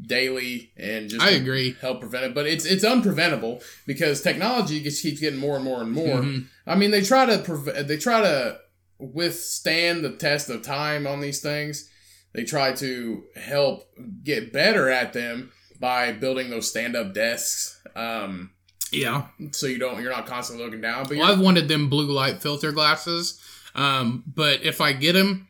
[0.07, 1.74] daily and just I agree.
[1.80, 2.34] help prevent it.
[2.34, 6.18] But it's it's unpreventable because technology just keeps getting more and more and more.
[6.20, 6.44] Mhm.
[6.66, 8.59] I mean, they try to preve- they try to
[8.98, 11.88] withstand the test of time on these things.
[12.33, 13.89] They try to help
[14.24, 17.80] get better at them by building those stand up desks.
[17.95, 18.51] Um,
[18.91, 19.26] Yeah.
[19.53, 21.05] so you don't you're not constantly looking down.
[21.09, 23.41] But Well, I've wanted them blue light filter glasses.
[23.74, 25.49] Um, but if I get them,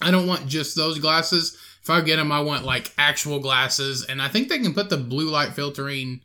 [0.00, 1.56] I don't want just those glasses.
[1.82, 4.88] If I get them, I want like actual glasses, and I think they can put
[4.90, 6.20] the blue light filtering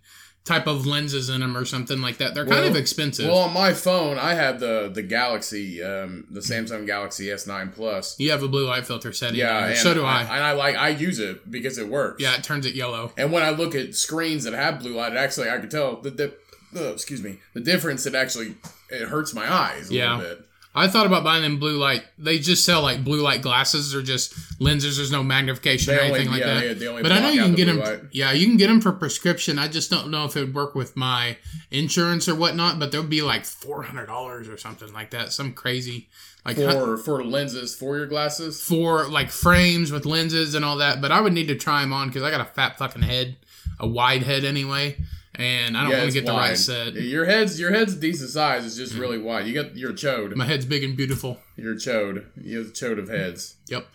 [0.47, 2.33] type of lenses in them or something like that.
[2.33, 3.27] They're kind of expensive.
[3.27, 8.15] well, on my phone, I have the the Galaxy, um, the Samsung Galaxy S9 Plus.
[8.19, 9.37] you have a blue light filter setting.
[9.39, 10.21] Yeah, so do I.
[10.21, 12.23] And I like I use it because it works.
[12.23, 13.11] Yeah, it turns it yellow.
[13.17, 15.97] And when I look at screens that have blue light, it actually I can tell
[16.01, 16.33] the, the
[16.75, 18.05] uh, excuse me the difference.
[18.05, 18.55] It actually
[18.89, 20.17] it hurts my eyes a Yeah.
[20.17, 20.46] little bit.
[20.77, 22.03] I thought about buying them blue light.
[22.17, 24.97] They just sell like blue light glasses or just lenses.
[24.97, 26.87] There's no magnification They or only- anything like yeah, that.
[26.87, 27.79] only but I know you can the get them.
[27.79, 27.99] light.
[28.11, 29.57] Yeah, you can get them for prescription.
[29.59, 31.37] I just don't know if it would work with my
[31.71, 32.79] insurance or whatnot.
[32.79, 35.33] But they'll be like four hundred dollars or something like that.
[35.33, 36.09] Some crazy
[36.45, 38.61] like For for lenses for your glasses.
[38.61, 41.01] for like frames with lenses and all that.
[41.01, 43.35] But I would need to try them on because I got a fat fucking head,
[43.79, 44.97] a wide head anyway,
[45.37, 46.93] and I don't want it's to get the right set.
[46.95, 48.65] Your head's your head's a decent size.
[48.65, 49.45] It's just really wide.
[49.47, 50.35] You got you're a chode.
[50.35, 51.39] My head's big and beautiful.
[51.55, 52.25] You're a chode.
[52.41, 53.55] You're the chode of heads.
[53.67, 53.87] Yep.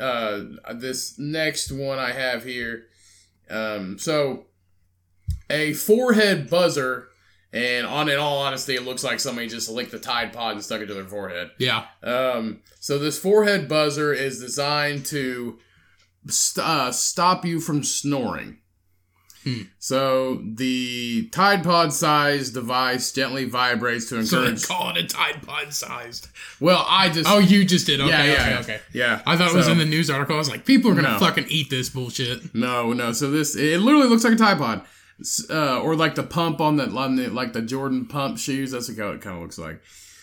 [0.00, 0.40] uh
[0.74, 2.86] this next one I have here.
[3.48, 4.46] Um so
[5.48, 7.08] a forehead buzzer
[7.52, 10.64] and on in all honesty it looks like somebody just licked the Tide Pod and
[10.64, 11.50] stuck it to their forehead.
[11.58, 11.86] Yeah.
[12.02, 15.58] Um so this forehead buzzer is designed to
[16.26, 18.57] st- uh, stop you from snoring.
[19.56, 19.62] Hmm.
[19.78, 24.66] So the Tide Pod sized device gently vibrates to So encourage.
[24.66, 26.28] call it a Tide Pod sized.
[26.60, 28.00] well, I just Oh, you just did.
[28.00, 28.80] Okay, yeah, yeah, okay, yeah, okay.
[28.92, 29.22] yeah.
[29.26, 30.34] I thought it was in the news article.
[30.34, 31.18] I was like, people are gonna No.
[31.18, 32.54] fucking eat this bullshit.
[32.54, 33.12] No, no.
[33.12, 34.82] So this it literally looks like a Tide Pod,
[35.50, 38.72] uh, or like the pump on the like the Jordan pump shoes.
[38.72, 39.80] That's how it kind of looks like.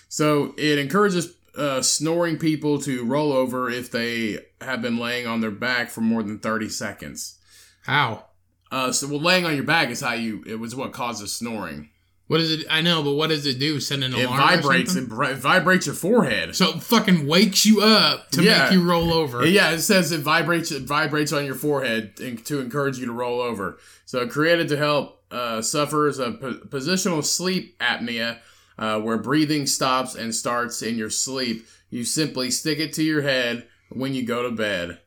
[0.09, 5.41] So it encourages uh, snoring people to roll over if they have been laying on
[5.41, 7.36] their back for more than thirty seconds.
[7.86, 8.26] How?
[8.76, 10.43] Uh, so well, laying on your back is how you.
[10.45, 11.89] It was what causes snoring.
[12.28, 12.65] What does it?
[12.69, 13.80] I know, but what does it do?
[13.80, 14.38] Send an It alarm?
[14.39, 14.95] vibrates.
[14.95, 16.55] It, bri- it vibrates your forehead.
[16.55, 18.63] So it fucking wakes you up to Yeah.
[18.63, 19.45] make you roll over.
[19.45, 20.71] Yeah, it says it vibrates.
[20.71, 23.78] It vibrates on your forehead and to encourage you to roll over.
[24.05, 28.39] So created to help uh, sufferers of po- positional sleep apnea,
[28.78, 31.65] uh, where breathing stops and starts in your sleep.
[31.89, 34.99] You simply stick it to your head when you go to bed.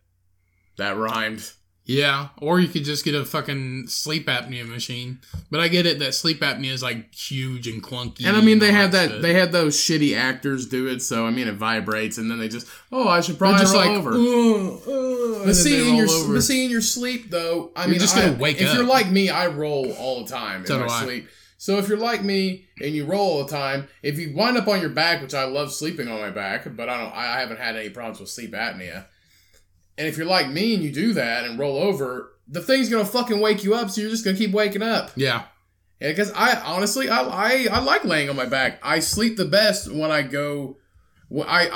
[0.78, 1.50] That rhymed.
[1.90, 5.20] Yeah, or you could just get a fucking sleep apnea machine.
[5.50, 8.26] But I get it that sleep apnea is like huge and clunky.
[8.26, 9.22] And I mean, they have that.
[9.22, 11.00] They have those shitty actors do it.
[11.00, 13.86] So I mean, it vibrates, and then they just, oh, I should probably just roll
[13.86, 14.12] like, over.
[14.12, 14.82] "Ugh,
[15.38, 16.34] ugh," But see, in your over.
[16.34, 18.74] but see in your sleep though, I You're mean, just gonna I- wake If up.
[18.76, 21.04] you're like me, I roll all the time in my I.
[21.04, 21.28] sleep.
[21.56, 24.68] So if you're like me and you roll all the time, if you wind up
[24.68, 27.58] on your back, which I love sleeping on my back, but I don't, I haven't
[27.58, 29.06] had any problems with sleep apnea.
[29.98, 33.04] And if you're like me and you do that and roll over, the thing's gonna
[33.04, 33.90] fucking wake you up.
[33.90, 35.10] So you're just gonna keep waking up.
[35.16, 35.44] yeah,
[35.98, 38.78] because I honestly, I, I I like laying on my back.
[38.82, 40.78] I sleep the best when I go.
[41.28, 41.68] When I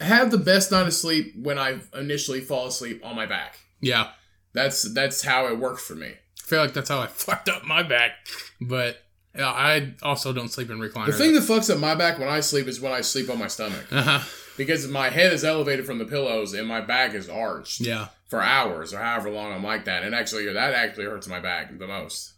[0.00, 3.58] I have the best night of sleep when I initially fall asleep on my back.
[3.80, 4.10] yeah.
[4.52, 6.06] That's that's how it works for me.
[6.06, 8.12] I feel like that's how I fucked up my back.
[8.60, 9.02] But
[9.34, 11.06] yeah, I also don't sleep in recliners.
[11.06, 13.38] The thing that fucks up my back when I sleep is when I sleep on
[13.38, 14.20] my stomach uh-huh.
[14.56, 18.08] Because my head is elevated from the pillows and my back is arched Yeah.
[18.28, 20.02] for hours or however long I'm like that.
[20.02, 22.32] And actually, that actually hurts my back the most.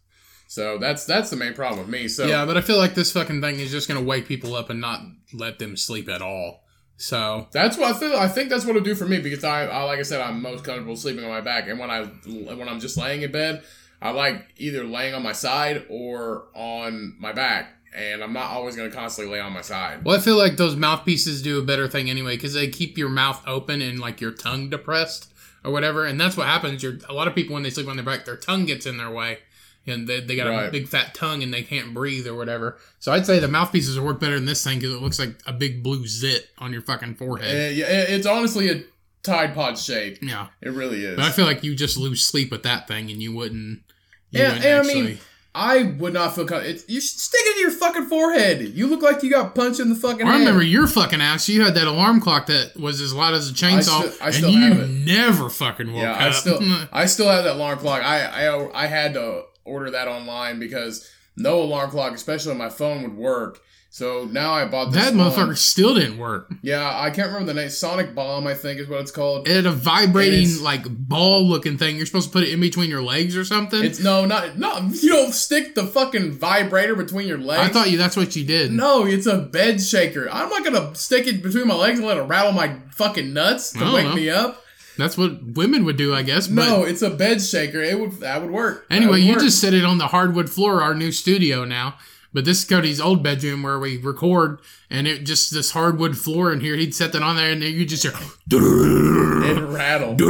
[0.48, 2.06] So that's that's the main problem with me.
[2.08, 4.70] So Yeah, but I feel like this fucking thing is just gonna wake people up
[4.70, 5.00] and not
[5.32, 6.62] let them sleep at all.
[6.98, 8.16] So That's what I feel.
[8.16, 10.40] I think that's what it'll do for me because I, I, like I said, I'm
[10.40, 13.62] most comfortable sleeping on my back, and when I, when I'm just laying in bed,
[14.00, 18.76] I like either laying on my side or on my back, and I'm not always
[18.76, 20.04] going to constantly lay on my side.
[20.04, 23.08] Well, I feel like those mouthpieces do a better thing anyway because they keep your
[23.08, 25.32] mouth open and like your tongue depressed
[25.64, 26.82] or whatever, and that's what happens.
[26.82, 28.98] You're, a lot of people when they sleep on their back, their tongue gets in
[28.98, 29.38] their way,
[29.86, 32.78] and they, they got a big fat tongue and they can't breathe or whatever.
[32.98, 35.52] So I'd say the mouthpieces work better than this thing because it looks like a
[35.52, 37.48] big blue zit on your fucking forehead.
[37.54, 38.82] Uh, yeah, it- it's honestly a
[39.22, 40.18] Tide Pod shape.
[40.22, 41.16] yeah, It really is.
[41.16, 43.82] but I feel like you just lose sleep with that thing, and you wouldn't.
[44.30, 45.18] You Yeah, wouldn't and I mean,
[45.58, 46.80] I would not feel comfortable.
[46.86, 48.60] You should stick it in your fucking forehead.
[48.74, 50.38] You look like you got punched in the fucking I head.
[50.40, 51.48] remember your fucking ass.
[51.48, 53.80] You had that alarm clock that was as loud as a chainsaw,
[54.10, 54.88] still- I still and you have it.
[54.90, 56.20] never fucking woke Yeah, up.
[56.20, 56.60] I still
[56.92, 58.02] I still have that alarm clock.
[58.02, 62.68] I I I had to order that online because no alarm clock, especially on my
[62.70, 63.60] phone, would work.
[63.96, 65.30] So now I bought this that one.
[65.30, 66.52] motherfucker still didn't work.
[66.60, 67.70] Yeah, I can't remember the name.
[67.70, 69.48] Sonic Bomb, I think, is what it's called.
[69.48, 71.96] It had a vibrating like ball looking thing.
[71.96, 73.82] You're supposed to put it in between your legs or something.
[73.82, 74.80] It's no, not no.
[74.80, 77.70] You don't stick the fucking vibrator between your legs.
[77.70, 78.70] I thought you that's what you did.
[78.70, 80.28] No, it's a bed shaker.
[80.30, 83.72] I'm not gonna stick it between my legs and let it rattle my fucking nuts
[83.72, 84.14] to wake know.
[84.14, 84.62] me up.
[84.98, 86.48] That's what women would do, I guess.
[86.48, 87.80] But No, it's a bed shaker.
[87.80, 88.84] It would that would work.
[88.90, 89.42] Anyway, would you work.
[89.42, 91.94] just set it on the hardwood floor, our new studio now.
[92.36, 94.58] But this is Cody's old bedroom where we record,
[94.90, 96.76] and it just this hardwood floor in here.
[96.76, 100.20] He'd set that on there, and then you just hear, it rattled.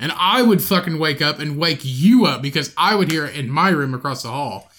[0.00, 3.36] and I would fucking wake up and wake you up because I would hear it
[3.36, 4.70] in my room across the hall,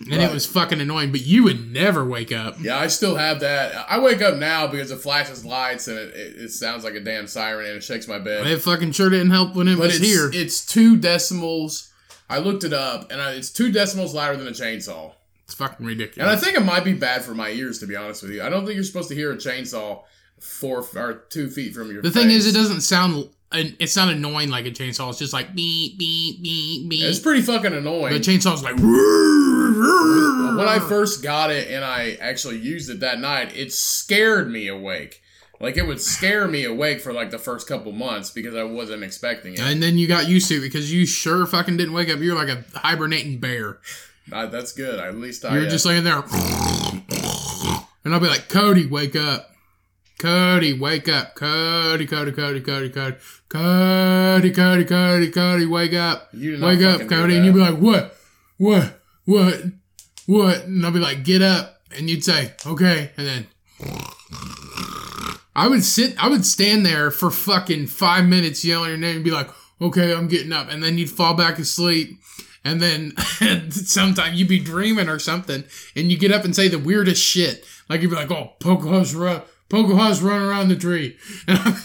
[0.00, 1.12] and it was fucking annoying.
[1.12, 2.56] But you would never wake up.
[2.58, 3.84] Yeah, I still have that.
[3.86, 7.00] I wake up now because it flashes lights and it, it, it sounds like a
[7.00, 8.46] damn siren and it shakes my bed.
[8.46, 10.30] It fucking sure didn't help when it but was it's here.
[10.32, 11.92] it's two decimals.
[12.30, 15.12] I looked it up and I, it's two decimals louder than a chainsaw.
[15.46, 16.18] It's fucking ridiculous.
[16.18, 18.42] And I think it might be bad for my ears, to be honest with you.
[18.42, 20.02] I don't think you're supposed to hear a chainsaw
[20.40, 22.02] four or two feet from your.
[22.02, 23.30] The thing is, it doesn't sound.
[23.52, 25.08] It's not annoying like a chainsaw.
[25.10, 27.04] It's just like beep beep beep beep.
[27.04, 28.12] It's pretty fucking annoying.
[28.12, 28.74] the chainsaw's like.
[28.76, 34.66] when I first got it and I actually used it that night, it scared me
[34.66, 35.22] awake.
[35.60, 39.02] Like it would scare me awake for like the first couple months because I wasn't
[39.04, 39.60] expecting it.
[39.60, 42.18] And then you got used to it because you sure fucking didn't wake up.
[42.18, 43.78] You're like a hibernating bear.
[44.32, 44.98] Uh, that's good.
[44.98, 45.56] At least I.
[45.56, 46.22] You're uh, just laying there.
[48.04, 49.50] And I'll be like, Cody, wake up.
[50.18, 51.34] Cody, wake up.
[51.34, 53.16] Cody, Cody, Cody, Cody, Cody.
[53.48, 56.28] Cody, Cody, Cody, Cody, wake up.
[56.32, 57.36] Wake up, Cody.
[57.36, 58.16] And you'd be like, what?
[58.56, 59.00] What?
[59.24, 59.62] What?
[60.26, 60.64] What?
[60.64, 61.80] And I'll be like, get up.
[61.96, 63.12] And you'd say, okay.
[63.16, 63.46] And then
[65.54, 69.24] I would sit, I would stand there for fucking five minutes yelling your name and
[69.24, 69.48] be like,
[69.80, 70.70] okay, I'm getting up.
[70.70, 72.18] And then you'd fall back asleep.
[72.66, 73.16] And then
[73.70, 75.62] sometimes you'd be dreaming or something.
[75.94, 77.64] And you get up and say the weirdest shit.
[77.88, 81.16] Like you'd be like, oh, Pocahontas run, Pocahontas run around the tree.
[81.46, 81.76] And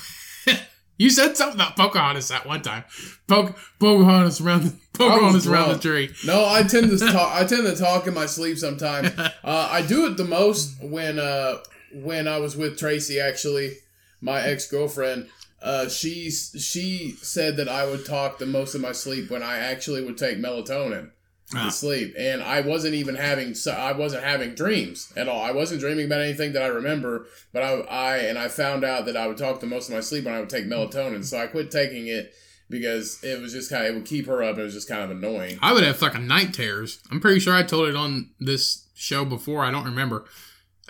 [0.97, 2.83] you said something about Pocahontas that one time.
[3.27, 6.09] Poc- Pocahontas around the, Pocahontas around the tree.
[6.25, 7.35] No, I tend to talk.
[7.35, 9.11] I tend to talk in my sleep sometimes.
[9.19, 9.31] Uh,
[9.71, 11.57] I do it the most when uh,
[11.93, 13.19] when I was with Tracy.
[13.19, 13.75] Actually,
[14.19, 15.29] my ex girlfriend.
[15.61, 19.57] Uh, she she said that I would talk the most of my sleep when I
[19.59, 21.11] actually would take melatonin
[21.53, 21.65] Ah.
[21.65, 25.41] to sleep, and I wasn't even having so I wasn't having dreams at all.
[25.41, 29.05] I wasn't dreaming about anything that I remember, but I I and I found out
[29.05, 31.23] that I would talk the most of my sleep when I would take melatonin.
[31.25, 32.33] So I quit taking it
[32.69, 34.57] because it was just kind of it would keep her up.
[34.57, 35.59] It was just kind of annoying.
[35.61, 36.99] I would have fucking night terrors.
[37.11, 39.63] I'm pretty sure I told it on this show before.
[39.65, 40.23] I don't remember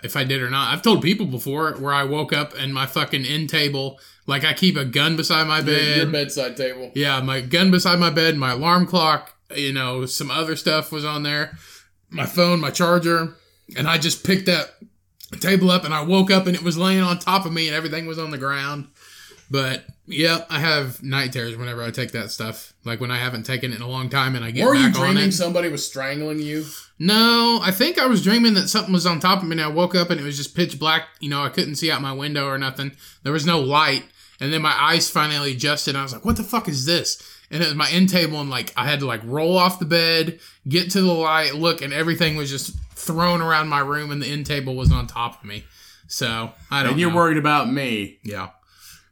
[0.04, 0.72] if I did or not.
[0.72, 4.52] I've told people before where I woke up and my fucking end table, like I
[4.54, 5.96] keep a gun beside my bed.
[5.96, 6.92] your bedside table.
[6.94, 11.04] Yeah, my gun beside my bed, my alarm clock, you know, some other stuff was
[11.04, 11.58] on there,
[12.10, 13.34] my phone, my charger,
[13.76, 14.74] and I just picked that
[15.40, 17.76] table up and I woke up and it was laying on top of me and
[17.76, 18.88] everything was on the ground.
[19.50, 22.72] But yeah, I have night terrors whenever I take that stuff.
[22.84, 24.90] Like when I haven't taken it in a long time and I get Were you
[24.90, 25.32] dreaming it.
[25.32, 26.64] somebody was strangling you?
[26.98, 29.68] No, I think I was dreaming that something was on top of me and I
[29.68, 31.04] woke up and it was just pitch black.
[31.20, 32.92] You know, I couldn't see out my window or nothing.
[33.24, 34.04] There was no light.
[34.42, 37.22] And then my eyes finally adjusted and I was like, what the fuck is this?
[37.50, 39.84] And it was my end table and like I had to like roll off the
[39.84, 44.20] bed, get to the light, look, and everything was just thrown around my room and
[44.20, 45.64] the end table was on top of me.
[46.08, 47.16] So I don't And you're know.
[47.16, 48.18] worried about me.
[48.24, 48.48] Yeah.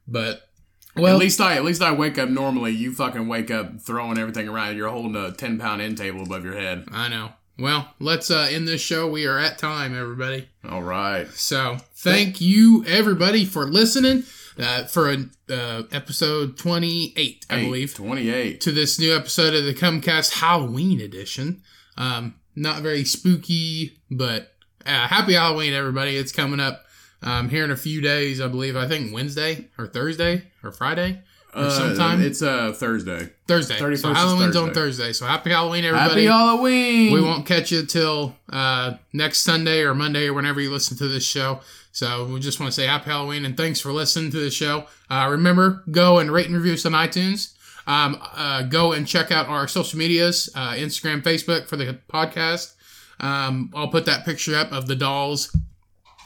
[0.08, 0.48] But
[0.96, 2.72] Well, at least I at least I wake up normally.
[2.72, 4.76] You fucking wake up throwing everything around.
[4.76, 6.86] You're holding a ten pound end table above your head.
[6.92, 7.30] I know.
[7.58, 9.08] Well, let's uh end this show.
[9.08, 10.48] We are at time, everybody.
[10.68, 11.28] All right.
[11.28, 14.24] So thank you everybody for listening
[14.58, 15.08] uh, for
[15.50, 18.60] uh, episode 28, I believe, twenty eight.
[18.62, 21.62] to this new episode of the Cummcast Halloween edition.
[21.96, 24.52] Um, not very spooky, but
[24.86, 26.16] uh, happy Halloween, everybody.
[26.16, 26.84] It's coming up
[27.22, 28.76] um, here in a few days, I believe.
[28.76, 31.20] I think Wednesday or Thursday or Friday
[31.54, 32.22] or sometime.
[32.22, 33.30] It's uh Thursday.
[33.46, 33.74] Thursday.
[33.76, 34.80] 31st So is Halloween's on Thursday.
[34.80, 35.12] Thursday.
[35.12, 36.24] So happy Halloween, everybody.
[36.24, 37.12] Happy Halloween.
[37.12, 41.08] We won't catch you till uh, next Sunday or Monday or whenever you listen to
[41.08, 41.60] this show.
[41.92, 44.86] So we just want to say happy Halloween and thanks for listening to the show.
[45.08, 47.54] Uh, remember, go and rate and review us on iTunes.
[47.86, 52.74] Um, uh, go and check out our social medias, uh, Instagram, Facebook for the podcast.
[53.18, 55.56] Um, I'll put that picture up of the dolls.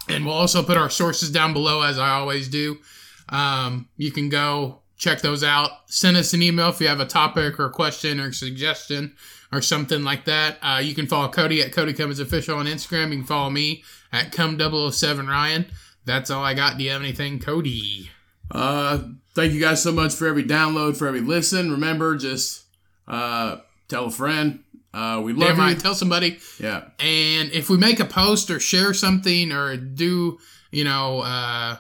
[0.09, 2.79] And we'll also put our sources down below as I always do.
[3.31, 5.71] Um, you can go check those out.
[5.87, 9.17] Send us an email if you have a topic or question or suggestion
[9.53, 10.59] or something like that.
[10.63, 13.11] Uh, you can follow Cody at Cody Cummings Official on Instagram.
[13.11, 15.67] You can follow me at Cumm007 Ryan.
[16.05, 16.77] That's all I got.
[16.79, 18.11] Do you have anything, Cody?
[18.51, 18.99] Uh,
[19.35, 21.71] thank you guys so much for every download, for every listen.
[21.71, 22.65] Remember, just
[23.09, 23.57] uh,
[23.89, 24.63] tell a friend.
[24.93, 25.63] Uh, we love Damn you.
[25.63, 25.79] right.
[25.79, 26.39] Tell somebody.
[26.61, 26.85] Yeah.
[27.01, 30.39] And if we make a post or share something or do,
[30.71, 31.77] you know, uh,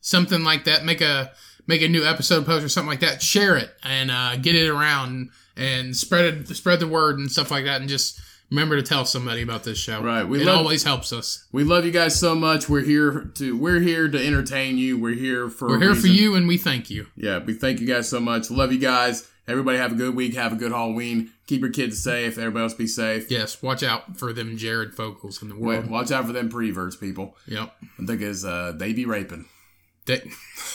[0.00, 1.32] something like that, make a
[1.68, 4.68] make a new episode post or something like that, share it and uh, get it
[4.68, 8.82] around and spread it, spread the word and stuff like that, and just remember to
[8.82, 10.00] tell somebody about this show.
[10.02, 11.46] Right, we it love- always helps us.
[11.52, 12.68] We love you guys so much.
[12.68, 14.98] We're here to we're here to entertain you.
[14.98, 17.06] We're here for We're here for you, and we thank you.
[17.16, 18.50] Yeah, we thank you guys so much.
[18.50, 19.28] Love you guys.
[19.48, 20.34] Everybody have a good week.
[20.34, 21.30] Have a good Halloween.
[21.46, 22.36] Keep your kids safe.
[22.36, 23.30] Everybody else be safe.
[23.30, 25.84] Yes, watch out for them Jared Fogles in the world.
[25.84, 27.36] Wait, watch out for them preverts, people.
[27.46, 27.72] Yep.
[28.02, 29.46] I think is uh, they be raping.
[30.06, 30.22] They-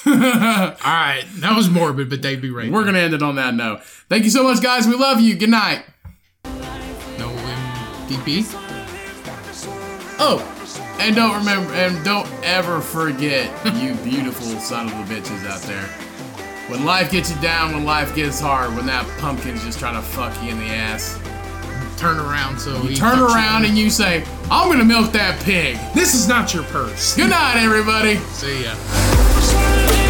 [0.06, 2.72] all right, that was morbid, but they'd be right.
[2.72, 3.84] We're gonna end it on that note.
[4.10, 4.88] Thank you so much, guys.
[4.88, 5.36] We love you.
[5.36, 5.84] Good night.
[6.46, 7.30] no
[8.08, 8.46] MDP.
[10.24, 15.62] Oh, and don't remember, and don't ever forget, you beautiful son of the bitches out
[15.64, 15.88] there.
[16.70, 20.02] When life gets you down, when life gets hard, when that pumpkin's just trying to
[20.02, 21.18] fuck you in the ass,
[22.02, 26.16] turn around so you turn around and you say, "I'm gonna milk that pig." This
[26.16, 27.16] is not your purse.
[27.16, 28.20] Good night, everybody.
[28.34, 30.01] See ya.